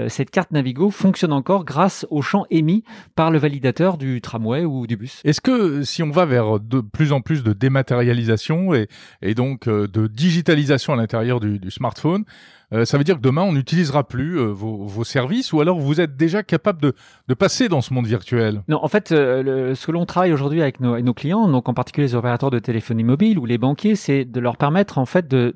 [0.09, 4.87] cette carte Navigo fonctionne encore grâce au champ émis par le validateur du tramway ou
[4.87, 5.21] du bus.
[5.25, 8.89] Est-ce que si on va vers de plus en plus de dématérialisation et,
[9.23, 12.25] et donc de digitalisation à l'intérieur du smartphone.
[12.73, 16.01] Euh, ça veut dire que demain, on n'utilisera plus euh, vos, services ou alors vous
[16.01, 18.63] êtes déjà capable de, passer dans ce monde virtuel?
[18.67, 22.09] Non, en fait, euh, ce que l'on travaille aujourd'hui avec nos, clients, donc en particulier
[22.09, 25.55] les opérateurs de téléphonie mobile ou les banquiers, c'est de leur permettre en fait de,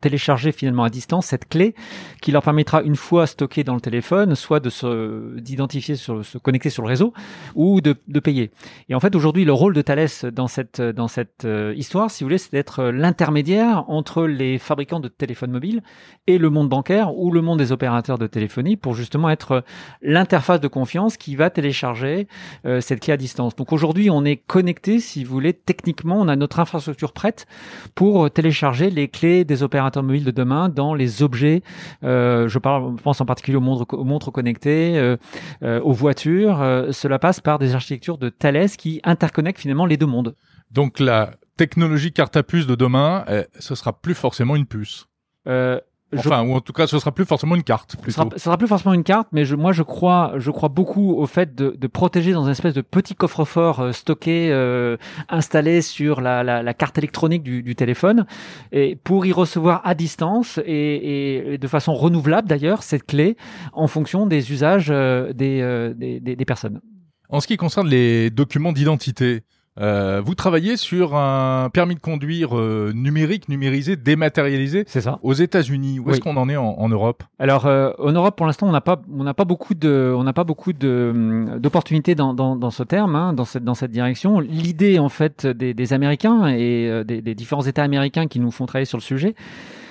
[0.00, 1.74] télécharger finalement à distance cette clé
[2.22, 6.38] qui leur permettra une fois stockée dans le téléphone, soit de se d'identifier, sur, se
[6.38, 7.12] connecter sur le réseau
[7.54, 8.50] ou de, de payer.
[8.88, 12.28] Et en fait, aujourd'hui, le rôle de Thales dans cette dans cette histoire, si vous
[12.28, 15.82] voulez, c'est d'être l'intermédiaire entre les fabricants de téléphones mobiles
[16.26, 19.64] et le le monde bancaire ou le monde des opérateurs de téléphonie pour justement être
[20.02, 22.28] l'interface de confiance qui va télécharger
[22.64, 23.54] euh, cette clé à distance.
[23.56, 27.46] Donc aujourd'hui, on est connecté, si vous voulez, techniquement, on a notre infrastructure prête
[27.94, 31.62] pour télécharger les clés des opérateurs mobiles de demain dans les objets.
[32.04, 35.16] Euh, je, parle, pense en particulier aux montres, aux montres connectées, euh,
[35.62, 36.62] euh aux voitures.
[36.62, 40.34] Euh, cela passe par des architectures de Thales qui interconnectent finalement les deux mondes.
[40.70, 45.06] Donc la technologie carte à puce de demain, eh, ce sera plus forcément une puce.
[45.46, 45.80] Euh,
[46.14, 47.96] Enfin, ou en tout cas, ce sera plus forcément une carte.
[48.04, 51.14] Ce sera, sera plus forcément une carte, mais je, moi, je crois, je crois beaucoup
[51.14, 54.96] au fait de, de protéger dans une espèce de petit coffre-fort euh, stocké, euh,
[55.28, 58.24] installé sur la, la, la, carte électronique du, du, téléphone,
[58.70, 63.36] et pour y recevoir à distance et, et de façon renouvelable d'ailleurs cette clé
[63.72, 66.80] en fonction des usages euh, des, euh, des, des, des personnes.
[67.28, 69.42] En ce qui concerne les documents d'identité,
[69.78, 74.84] euh, vous travaillez sur un permis de conduire euh, numérique, numérisé, dématérialisé.
[74.86, 75.18] C'est ça.
[75.22, 78.46] Aux États-Unis, où est-ce qu'on en est en, en Europe Alors, euh, en Europe, pour
[78.46, 81.58] l'instant, on n'a pas, on n'a pas beaucoup de, on n'a pas beaucoup de hum,
[81.58, 84.40] d'opportunités dans, dans, dans, ce terme, hein, dans cette dans cette direction.
[84.40, 88.50] L'idée, en fait, des, des Américains et euh, des, des différents États américains qui nous
[88.50, 89.34] font travailler sur le sujet,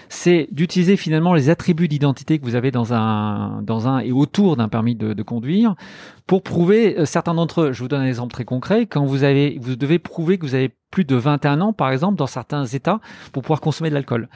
[0.10, 4.58] c'est d'utiliser finalement les attributs d'identité que vous avez dans un, dans un et autour
[4.58, 5.76] d'un permis de, conduire
[6.28, 7.72] pour prouver euh, certains d'entre eux.
[7.72, 8.86] Je vous donne un exemple très concret.
[8.86, 12.18] Quand vous avez, vous devez prouver que vous avez plus de 21 ans, par exemple,
[12.18, 13.00] dans certains États,
[13.32, 14.30] pour pouvoir consommer de l'alcool.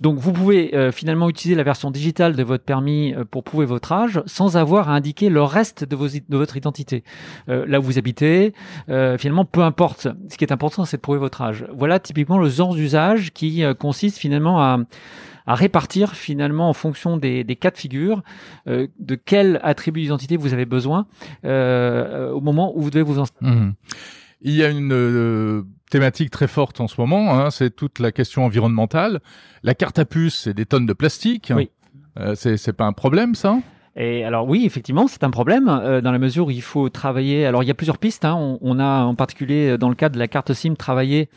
[0.00, 3.66] Donc, vous pouvez euh, finalement utiliser la version digitale de votre permis euh, pour prouver
[3.66, 7.04] votre âge, sans avoir à indiquer le reste de, vos, de votre identité.
[7.48, 8.54] Euh, là où vous habitez,
[9.18, 10.08] finalement, peu importe.
[10.28, 11.66] Ce qui est important, c'est de prouver votre âge.
[11.74, 14.78] Voilà typiquement le genre d'usage qui consiste finalement à
[15.50, 18.22] à répartir finalement en fonction des, des cas de figure
[18.68, 21.06] euh, de quel attribut d'identité vous avez besoin
[21.44, 23.50] euh, au moment où vous devez vous installer.
[23.50, 23.74] Mmh.
[24.42, 28.12] Il y a une euh, thématique très forte en ce moment, hein, c'est toute la
[28.12, 29.20] question environnementale.
[29.62, 31.52] La carte à puce, c'est des tonnes de plastique.
[31.54, 31.70] Oui.
[32.18, 33.58] Euh, c'est pas un problème, ça?
[33.96, 37.44] Et alors oui, effectivement, c'est un problème euh, dans la mesure où il faut travailler.
[37.44, 38.24] Alors il y a plusieurs pistes.
[38.24, 38.36] Hein.
[38.36, 41.28] On, on, a en particulier dans le cadre de la carte SIM travaillé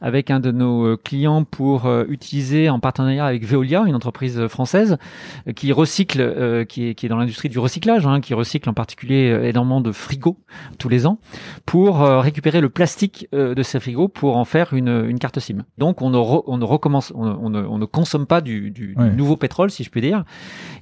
[0.00, 4.46] avec un de nos euh, clients pour euh, utiliser en partenariat avec Veolia, une entreprise
[4.48, 4.98] française
[5.46, 8.68] euh, qui recycle, euh, qui, est, qui est dans l'industrie du recyclage, hein, qui recycle
[8.68, 10.38] en particulier énormément de frigos
[10.78, 11.18] tous les ans
[11.66, 15.64] pour récupérer le plastique de ces frigos pour en faire une, une carte SIM.
[15.78, 18.94] Donc on ne, on ne recommence, on, on, ne, on, ne, consomme pas du, du,
[18.94, 20.24] du nouveau pétrole, si je puis dire,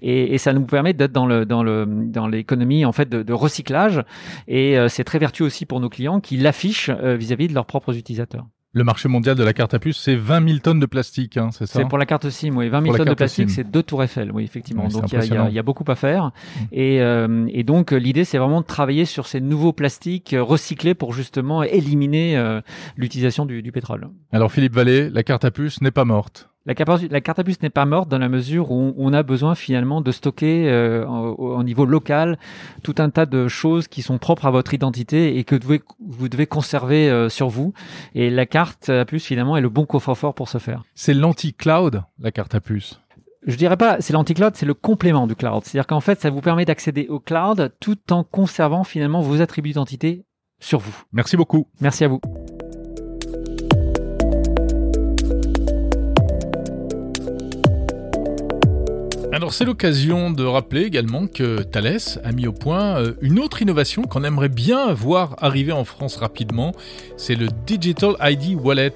[0.02, 3.24] et, et ça nous permet d'être dans le dans le dans l'économie en fait de,
[3.24, 4.04] de recyclage
[4.46, 7.66] et euh, c'est très vertueux aussi pour nos clients qui l'affichent euh, vis-à-vis de leurs
[7.66, 8.46] propres utilisateurs.
[8.72, 11.48] Le marché mondial de la carte à puce, c'est 20 000 tonnes de plastique, hein,
[11.52, 12.68] c'est ça C'est pour la carte SIM, oui.
[12.68, 14.85] 20 000 tonnes de plastique, c'est deux tours Eiffel, oui, effectivement.
[14.87, 16.33] Oui, donc il y, y, y a, beaucoup à faire.
[16.70, 21.14] Et, euh, et, donc l'idée, c'est vraiment de travailler sur ces nouveaux plastiques recyclés pour
[21.14, 22.61] justement éliminer euh,
[22.96, 24.11] l'utilisation du, du pétrole.
[24.33, 26.50] Alors Philippe Vallée, la carte à puce n'est pas morte.
[26.68, 30.02] La, carte à puce n'est pas morte dans la mesure où on a besoin finalement
[30.02, 32.38] de stocker euh, au, niveau local
[32.83, 35.83] tout un tas de choses qui sont propres à votre identité et que vous devez,
[36.07, 37.72] vous devez conserver euh, sur vous.
[38.14, 40.83] Et la carte à puce finalement est le bon coffre-fort pour ce faire.
[40.94, 43.00] C'est l'anti-cloud, la carte à puce
[43.46, 45.64] je dirais pas, c'est l'anti-cloud, c'est le complément du cloud.
[45.64, 49.70] C'est-à-dire qu'en fait, ça vous permet d'accéder au cloud tout en conservant finalement vos attributs
[49.70, 50.26] d'identité
[50.61, 51.04] sur vous.
[51.12, 51.68] Merci beaucoup.
[51.81, 52.20] Merci à vous.
[59.38, 63.62] Alors c'est l'occasion de rappeler également que Thales a mis au point euh, une autre
[63.62, 66.72] innovation qu'on aimerait bien voir arriver en France rapidement,
[67.16, 68.94] c'est le Digital ID Wallet.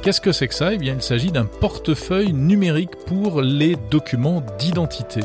[0.00, 0.74] Qu'est-ce que c'est que ça?
[0.74, 5.22] Eh bien il s'agit d'un portefeuille numérique pour les documents d'identité.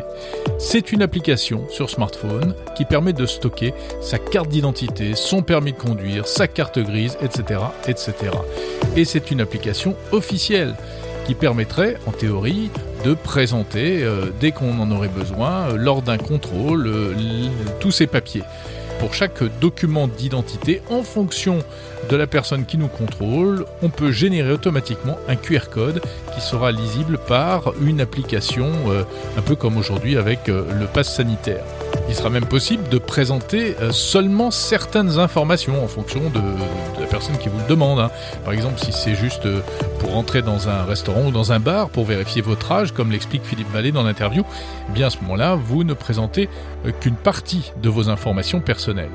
[0.58, 5.78] C'est une application sur smartphone qui permet de stocker sa carte d'identité, son permis de
[5.78, 7.60] conduire, sa carte grise, etc.
[7.88, 8.14] etc.
[8.96, 10.74] Et c'est une application officielle
[11.30, 12.72] qui permettrait, en théorie,
[13.06, 17.14] de présenter, euh, dès qu'on en aurait besoin, euh, lors d'un contrôle, euh,
[17.80, 18.42] tous ces papiers.
[19.00, 21.60] Pour chaque document d'identité, en fonction
[22.10, 26.02] de la personne qui nous contrôle, on peut générer automatiquement un QR code
[26.34, 28.68] qui sera lisible par une application,
[29.38, 31.64] un peu comme aujourd'hui avec le pass sanitaire.
[32.10, 36.42] Il sera même possible de présenter euh, seulement certaines informations en fonction de,
[37.00, 38.00] la personne qui vous le demande.
[38.00, 38.10] Hein.
[38.44, 39.62] Par exemple, si c'est juste euh,
[40.00, 43.44] pour entrer dans un restaurant ou dans un bar pour vérifier votre âge, comme l'explique
[43.44, 44.44] Philippe Vallée dans l'interview,
[44.90, 46.50] eh bien à ce moment-là, vous ne présentez
[46.88, 49.12] euh, qu'une partie de vos informations personnelles.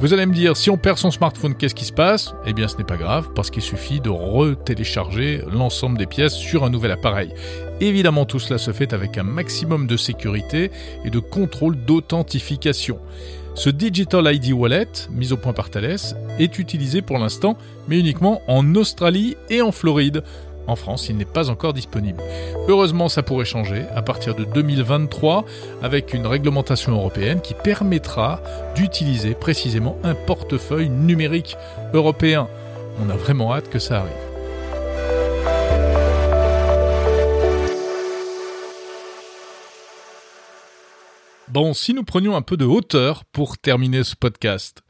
[0.00, 2.34] Vous allez me dire, si on perd son smartphone, qu'est-ce qui se passe?
[2.44, 6.64] Eh bien, ce n'est pas grave, parce qu'il suffit de retélécharger l'ensemble des pièces sur
[6.64, 7.32] un nouvel appareil.
[7.80, 10.70] Évidemment, tout cela se fait avec un maximum de sécurité
[11.04, 12.98] et de contrôle d'authentification.
[13.54, 15.96] Ce Digital ID Wallet, mis au point par Thales,
[16.38, 17.56] est utilisé pour l'instant,
[17.88, 20.22] mais uniquement en Australie et en Floride.
[20.66, 22.20] En France, il n'est pas encore disponible.
[22.68, 25.44] Heureusement, ça pourrait changer à partir de 2023
[25.82, 28.40] avec une réglementation européenne qui permettra
[28.74, 31.56] d'utiliser précisément un portefeuille numérique
[31.94, 32.48] européen.
[33.04, 34.25] On a vraiment hâte que ça arrive.
[41.56, 44.82] Bon, si nous prenions un peu de hauteur pour terminer ce podcast.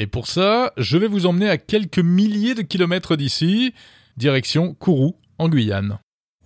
[0.00, 3.72] Et pour ça, je vais vous emmener à quelques milliers de kilomètres d'ici,
[4.16, 6.00] direction Kourou, en Guyane.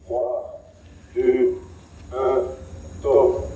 [0.05, 0.75] 3,
[1.15, 1.55] 2,
[2.13, 2.17] 1,
[3.01, 3.47] top.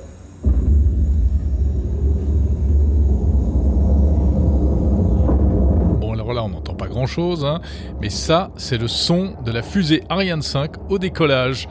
[6.01, 7.61] Bon, alors là, on n'entend pas grand-chose, hein,
[8.01, 11.69] mais ça, c'est le son de la fusée Ariane 5 au décollage.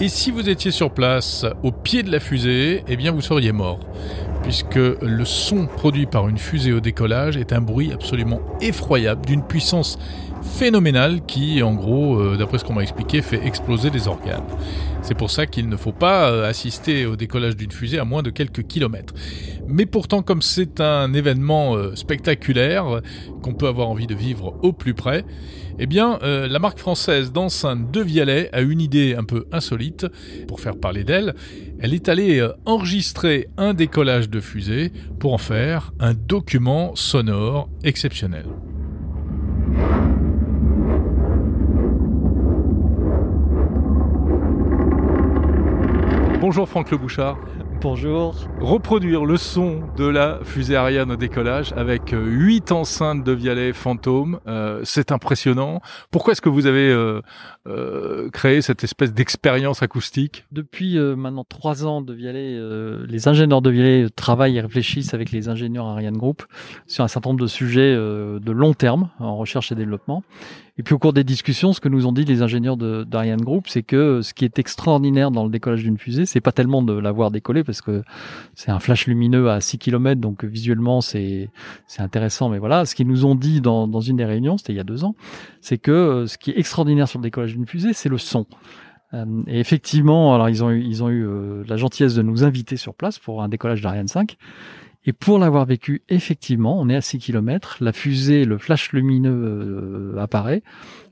[0.00, 3.52] Et si vous étiez sur place, au pied de la fusée, eh bien vous seriez
[3.52, 3.78] mort.
[4.42, 9.44] Puisque le son produit par une fusée au décollage est un bruit absolument effroyable, d'une
[9.44, 9.98] puissance
[10.44, 14.44] phénoménal qui, en gros, euh, d'après ce qu'on m'a expliqué, fait exploser les organes.
[15.02, 18.22] C'est pour ça qu'il ne faut pas euh, assister au décollage d'une fusée à moins
[18.22, 19.14] de quelques kilomètres.
[19.66, 23.00] Mais pourtant, comme c'est un événement euh, spectaculaire
[23.42, 25.24] qu'on peut avoir envie de vivre au plus près,
[25.78, 30.06] eh bien, la marque française d'enceinte de Vialet a une idée un peu insolite
[30.46, 31.34] pour faire parler d'elle.
[31.80, 38.44] Elle est allée enregistrer un décollage de fusée pour en faire un document sonore exceptionnel.
[46.54, 47.36] Bonjour Franck Le Bouchard.
[47.80, 48.36] Bonjour.
[48.60, 53.72] Reproduire le son de la fusée Ariane au décollage avec 8 euh, enceintes de Vialet
[53.72, 55.80] fantôme, euh, c'est impressionnant.
[56.12, 60.46] Pourquoi est-ce que vous avez euh, créé cette espèce d'expérience acoustique?
[60.52, 62.56] Depuis maintenant 3 ans de Vialet,
[63.04, 66.44] les ingénieurs de Vialet travaillent et réfléchissent avec les ingénieurs Ariane Group
[66.86, 70.22] sur un certain nombre de sujets de long terme en recherche et développement.
[70.76, 73.68] Et puis au cours des discussions, ce que nous ont dit les ingénieurs d'Ariane Group,
[73.68, 76.92] c'est que ce qui est extraordinaire dans le décollage d'une fusée, c'est pas tellement de
[76.92, 78.02] l'avoir décollé parce que
[78.54, 81.48] c'est un flash lumineux à 6 km, donc visuellement c'est
[81.86, 82.48] c'est intéressant.
[82.48, 84.80] Mais voilà, ce qu'ils nous ont dit dans, dans une des réunions, c'était il y
[84.80, 85.14] a deux ans,
[85.60, 88.46] c'est que euh, ce qui est extraordinaire sur le décollage d'une fusée, c'est le son.
[89.14, 92.42] Euh, et effectivement, alors ils ont eu, ils ont eu euh, la gentillesse de nous
[92.42, 94.36] inviter sur place pour un décollage d'Ariane 5.
[95.06, 100.14] Et pour l'avoir vécu, effectivement, on est à 6 km, la fusée, le flash lumineux
[100.14, 100.62] euh, apparaît,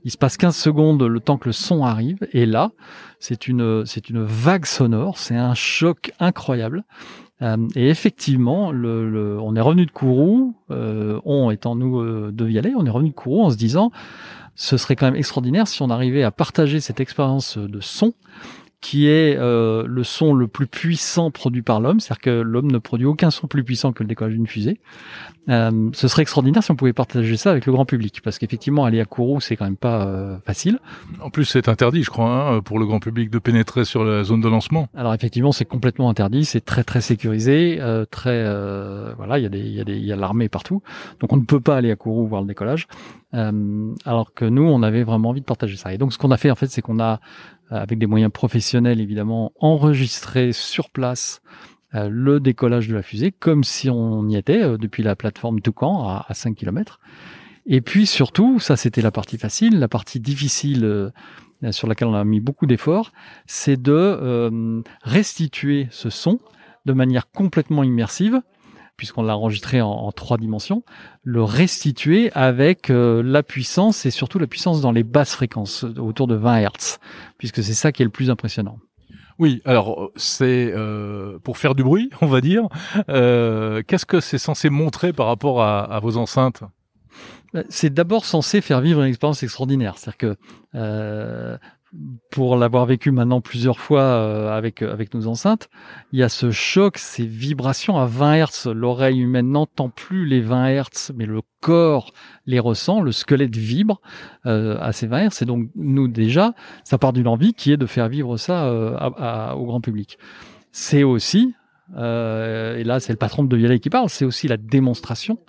[0.03, 2.71] il se passe 15 secondes le temps que le son arrive, et là,
[3.19, 6.83] c'est une, c'est une vague sonore, c'est un choc incroyable.
[7.41, 12.45] Euh, et effectivement, le, on est revenu de Kourou, euh, on étant nous euh, de
[12.45, 13.91] Vialet, on est revenu de Kourou en se disant,
[14.55, 18.13] ce serait quand même extraordinaire si on arrivait à partager cette expérience de son
[18.83, 22.77] qui est euh, le son le plus puissant produit par l'homme, c'est-à-dire que l'homme ne
[22.79, 24.77] produit aucun son plus puissant que le décollage d'une fusée.
[25.47, 28.83] Euh, ce serait extraordinaire si on pouvait partager ça avec le grand public, parce qu'effectivement,
[28.83, 30.79] aller à Kourou, c'est quand même pas euh, facile.
[31.21, 34.25] En plus, c'est interdit, je crois, hein, pour le grand public de pénétrer sur la
[34.25, 34.89] zone de lancement.
[34.97, 37.79] Alors effectivement, c'est complètement interdit, c'est très très sécurisé,
[38.11, 38.43] très
[39.15, 40.81] voilà, il y a des il y a des il y a l'armée partout,
[41.21, 42.87] donc on ne peut pas aller à Kourou voir le décollage.
[43.31, 45.93] alors que nous, on avait vraiment envie de partager ça.
[45.93, 47.21] Et donc, ce qu'on a fait en fait, c'est qu'on a
[47.81, 51.41] avec des moyens professionnels évidemment, enregistrer sur place
[51.93, 56.25] le décollage de la fusée, comme si on y était depuis la plateforme Toucan à,
[56.27, 56.99] à 5 km.
[57.67, 61.11] Et puis surtout, ça c'était la partie facile, la partie difficile
[61.69, 63.11] sur laquelle on a mis beaucoup d'efforts,
[63.45, 66.39] c'est de restituer ce son
[66.85, 68.41] de manière complètement immersive
[68.97, 70.83] puisqu'on l'a enregistré en, trois dimensions,
[71.23, 76.27] le restituer avec euh, la puissance et surtout la puissance dans les basses fréquences, autour
[76.27, 76.99] de 20 Hz,
[77.37, 78.79] puisque c'est ça qui est le plus impressionnant.
[79.39, 82.67] Oui, alors c'est euh, pour faire du bruit, on va dire.
[83.09, 86.63] Euh, qu'est-ce que c'est censé montrer par rapport à, vos enceintes?
[87.69, 89.97] C'est d'abord censé faire vivre une expérience extraordinaire.
[89.97, 91.59] C'est-à-dire que
[92.31, 95.69] pour l'avoir vécu maintenant plusieurs fois euh, avec avec nos enceintes,
[96.11, 98.67] il y a ce choc, ces vibrations à 20 Hertz.
[98.67, 102.11] L'oreille humaine n'entend plus les 20 Hertz, mais le corps
[102.45, 104.01] les ressent, le squelette vibre
[104.45, 105.41] euh, à ces 20 Hertz.
[105.41, 109.51] Et donc nous déjà, ça part d'une envie qui est de faire vivre ça euh,
[109.53, 110.17] au grand public.
[110.71, 111.53] C'est aussi
[111.97, 115.39] euh, et là c'est le patron de Vialet qui parle, c'est aussi la démonstration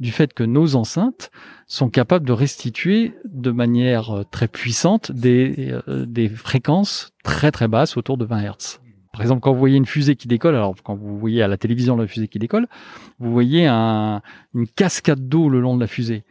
[0.00, 1.30] du fait que nos enceintes
[1.66, 7.68] sont capables de restituer de manière euh, très puissante des, euh, des fréquences très très
[7.68, 8.80] basses autour de 20 Hz.
[9.12, 11.56] Par exemple, quand vous voyez une fusée qui décolle, alors quand vous voyez à la
[11.56, 12.66] télévision la fusée qui décolle,
[13.20, 14.22] vous voyez un,
[14.54, 16.24] une cascade d'eau le long de la fusée.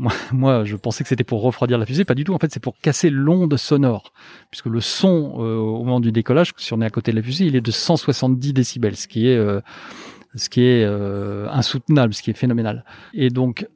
[0.32, 2.34] Moi, je pensais que c'était pour refroidir la fusée, pas du tout.
[2.34, 4.12] En fait, c'est pour casser l'onde sonore,
[4.50, 7.22] puisque le son euh, au moment du décollage, si on est à côté de la
[7.22, 9.60] fusée, il est de 170 décibels, ce qui est euh,
[10.34, 12.84] ce qui est euh, insoutenable, ce qui est phénoménal.
[13.14, 13.66] Et donc,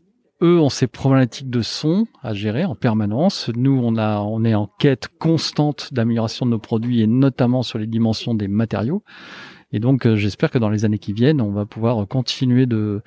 [0.41, 3.51] eux ont ces problématiques de son à gérer en permanence.
[3.55, 7.79] Nous, on a, on est en quête constante d'amélioration de nos produits et notamment sur
[7.79, 9.03] les dimensions des matériaux.
[9.73, 13.03] Et donc, j'espère que dans les années qui viennent, on va pouvoir continuer de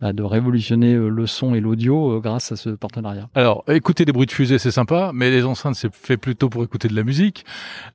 [0.00, 3.28] bah, de révolutionner euh, le son et l'audio euh, grâce à ce partenariat.
[3.34, 6.62] Alors, écouter des bruits de fusée, c'est sympa, mais les enceintes, c'est fait plutôt pour
[6.62, 7.44] écouter de la musique.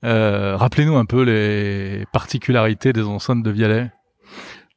[0.04, 3.92] Euh, Rappelez-nous un peu les particularités des enceintes de Vialet.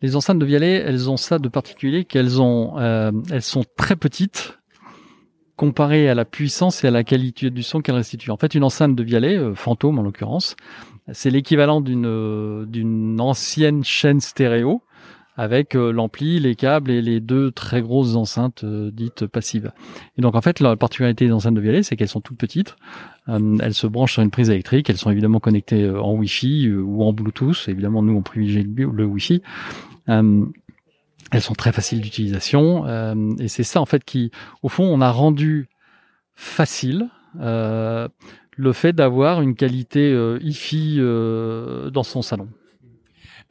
[0.03, 3.97] Les enceintes de Vialet, elles ont ça de particulier qu'elles ont, euh, elles sont très
[3.97, 4.59] petites
[5.57, 8.31] comparées à la puissance et à la qualité du son qu'elles restituent.
[8.31, 10.55] En fait, une enceinte de Vialet, euh, fantôme en l'occurrence,
[11.13, 14.83] c'est l'équivalent d'une d'une ancienne chaîne stéréo
[15.37, 19.71] avec euh, l'ampli, les câbles et les deux très grosses enceintes euh, dites passives.
[20.17, 22.77] Et donc en fait, la particularité des enceintes de Vialet, c'est qu'elles sont toutes petites.
[23.29, 24.89] Euh, elles se branchent sur une prise électrique.
[24.89, 27.69] Elles sont évidemment connectées en Wi-Fi ou en Bluetooth.
[27.69, 29.43] Évidemment, nous on privilégie le Wi-Fi.
[30.07, 32.87] elles sont très faciles d'utilisation
[33.39, 34.31] et c'est ça en fait qui,
[34.63, 35.69] au fond, on a rendu
[36.35, 37.09] facile
[37.39, 42.49] le fait d'avoir une qualité hi-fi dans son salon.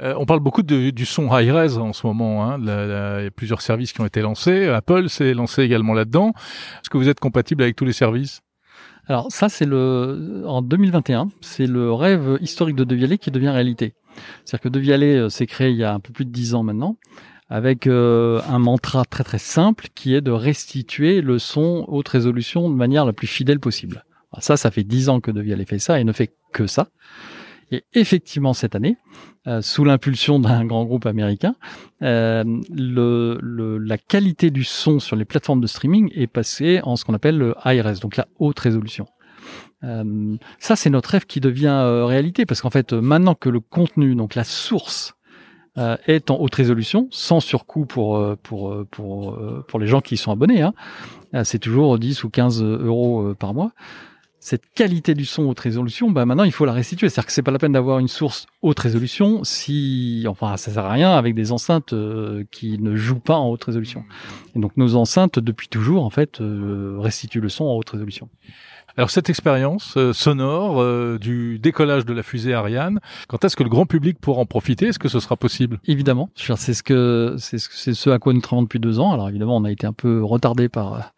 [0.01, 2.45] Euh, on parle beaucoup du son high-res en ce moment.
[2.45, 2.59] Hein.
[2.59, 2.67] il
[3.23, 4.67] y a plusieurs services qui ont été lancés.
[4.67, 6.33] Apple s'est lancé également là-dedans.
[6.81, 8.41] Est-ce que vous êtes compatible avec tous les services?
[9.07, 13.93] Alors ça, c'est le en 2021, c'est le rêve historique de Devialet qui devient réalité.
[14.43, 16.63] C'est-à-dire que Devialet euh, s'est créé il y a un peu plus de dix ans
[16.63, 16.97] maintenant,
[17.47, 22.69] avec euh, un mantra très très simple qui est de restituer le son haute résolution
[22.69, 24.05] de manière la plus fidèle possible.
[24.39, 26.87] ça, ça fait dix ans que Devialet fait ça et ne fait que ça.
[27.72, 28.97] Et effectivement, cette année,
[29.47, 31.55] euh, sous l'impulsion d'un grand groupe américain,
[32.01, 36.95] euh, le, le, la qualité du son sur les plateformes de streaming est passée en
[36.95, 39.07] ce qu'on appelle le high donc la haute résolution.
[39.84, 43.59] Euh, ça, c'est notre rêve qui devient euh, réalité, parce qu'en fait, maintenant que le
[43.59, 45.16] contenu, donc la source,
[45.78, 49.38] euh, est en haute résolution, sans surcoût pour pour pour
[49.68, 50.74] pour les gens qui sont abonnés, hein,
[51.43, 53.74] c'est toujours 10 ou 15 euros par mois
[54.45, 57.09] cette qualité du son haute résolution, bah maintenant il faut la restituer.
[57.09, 60.85] C'est-à-dire que c'est pas la peine d'avoir une source haute résolution si, enfin, ça sert
[60.85, 64.03] à rien avec des enceintes euh, qui ne jouent pas en haute résolution.
[64.55, 68.29] Et donc nos enceintes depuis toujours en fait euh, restituent le son en haute résolution.
[68.97, 73.69] Alors cette expérience euh, sonore du décollage de la fusée Ariane, quand est-ce que le
[73.69, 74.89] grand public pourra en profiter?
[74.89, 75.79] Est-ce que ce sera possible?
[75.85, 77.57] Évidemment, c'est ce que c'est
[77.95, 79.11] ce à quoi nous travaillons depuis deux ans.
[79.11, 81.13] Alors évidemment, on a été un peu retardé par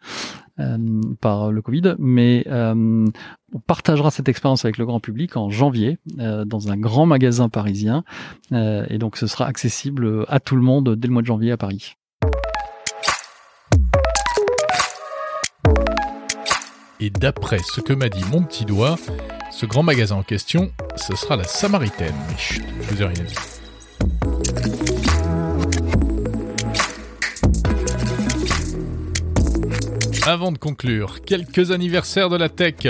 [0.60, 0.76] euh,
[1.20, 3.06] par le Covid, mais euh,
[3.52, 7.48] on partagera cette expérience avec le grand public en janvier euh, dans un grand magasin
[7.48, 8.04] parisien,
[8.52, 11.56] et donc ce sera accessible à tout le monde dès le mois de janvier à
[11.56, 11.94] Paris.
[17.00, 18.96] Et d'après ce que m'a dit mon petit doigt,
[19.52, 22.14] ce grand magasin en question, ce sera la Samaritaine.
[22.28, 24.87] Mais chut, je vous ai rien dit.
[30.28, 32.86] Avant de conclure, quelques anniversaires de la tech.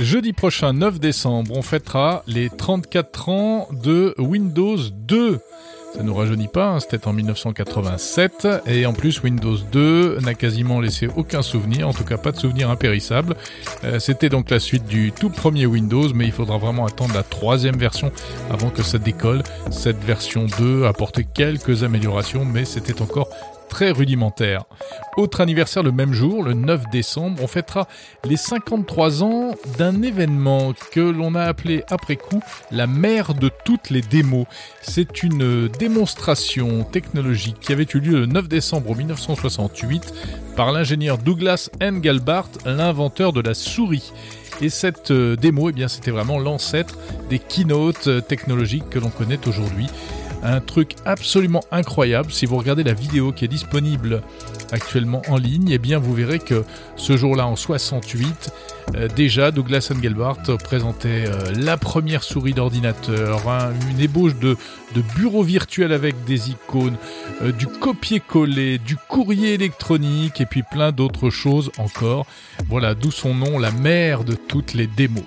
[0.00, 5.38] Jeudi prochain, 9 décembre, on fêtera les 34 ans de Windows 2.
[5.94, 10.80] Ça nous rajeunit pas, hein, c'était en 1987 et en plus Windows 2 n'a quasiment
[10.80, 13.36] laissé aucun souvenir, en tout cas pas de souvenir impérissable.
[13.84, 17.22] Euh, c'était donc la suite du tout premier Windows, mais il faudra vraiment attendre la
[17.22, 18.10] troisième version
[18.50, 19.44] avant que ça décolle.
[19.70, 20.92] Cette version 2 a
[21.22, 23.28] quelques améliorations, mais c'était encore
[23.68, 24.64] très rudimentaire.
[25.16, 27.86] Autre anniversaire le même jour, le 9 décembre, on fêtera
[28.24, 33.90] les 53 ans d'un événement que l'on a appelé après coup la mère de toutes
[33.90, 34.46] les démos.
[34.82, 40.12] C'est une démonstration technologique qui avait eu lieu le 9 décembre 1968
[40.56, 44.12] par l'ingénieur Douglas Engelbart, l'inventeur de la souris.
[44.60, 46.98] Et cette euh, démo, eh bien, c'était vraiment l'ancêtre
[47.30, 49.86] des keynotes euh, technologiques que l'on connaît aujourd'hui
[50.42, 52.32] un truc absolument incroyable.
[52.32, 54.22] Si vous regardez la vidéo qui est disponible
[54.72, 56.64] actuellement en ligne, eh bien vous verrez que
[56.96, 58.52] ce jour-là, en 68,
[58.94, 63.42] euh, déjà Douglas Engelbart présentait euh, la première souris d'ordinateur,
[63.90, 64.56] une ébauche de,
[65.16, 66.96] bureau virtuel avec des icônes,
[67.42, 72.26] euh, du copier-coller, du courrier électronique et puis plein d'autres choses encore.
[72.68, 75.24] Voilà, d'où son nom, la mère de toutes les démos.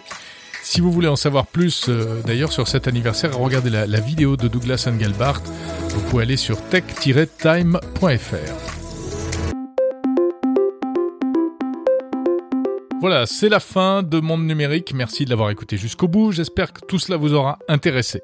[0.74, 4.38] Si vous voulez en savoir plus euh, d'ailleurs sur cet anniversaire, regardez la, la, vidéo
[4.38, 5.42] de Douglas Engelbart.
[5.90, 7.76] Vous pouvez aller sur tech-time.fr.
[13.02, 14.94] Voilà, c'est la fin de Monde Numérique.
[14.94, 16.32] Merci de l'avoir écouté jusqu'au bout.
[16.32, 18.24] J'espère que tout cela vous aura intéressé.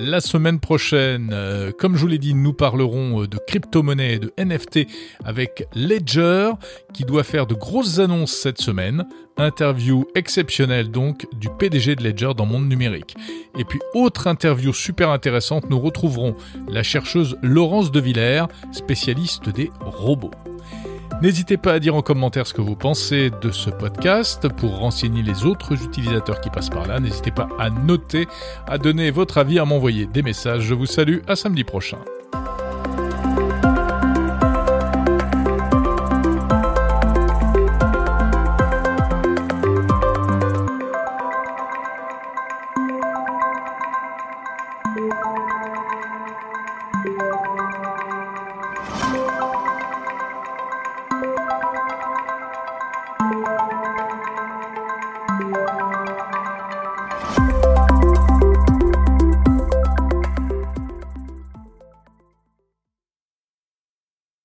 [0.00, 4.18] La semaine prochaine, euh, comme je vous l'ai dit, nous parlerons euh, de crypto-monnaie et
[4.20, 4.86] de NFT
[5.24, 6.52] avec Ledger,
[6.94, 9.08] qui doit faire de grosses annonces cette semaine.
[9.36, 13.16] Interview exceptionnelle donc du PDG de Ledger dans Monde Numérique.
[13.58, 16.36] Et puis autre interview super intéressante, nous retrouverons
[16.68, 20.30] la chercheuse Laurence de Villers, spécialiste des robots.
[21.20, 25.22] N'hésitez pas à dire en commentaire ce que vous pensez de ce podcast pour renseigner
[25.22, 27.00] les autres utilisateurs qui passent par là.
[27.00, 28.28] N'hésitez pas à noter,
[28.68, 30.62] à donner votre avis, à m'envoyer des messages.
[30.62, 31.98] Je vous salue, à samedi prochain.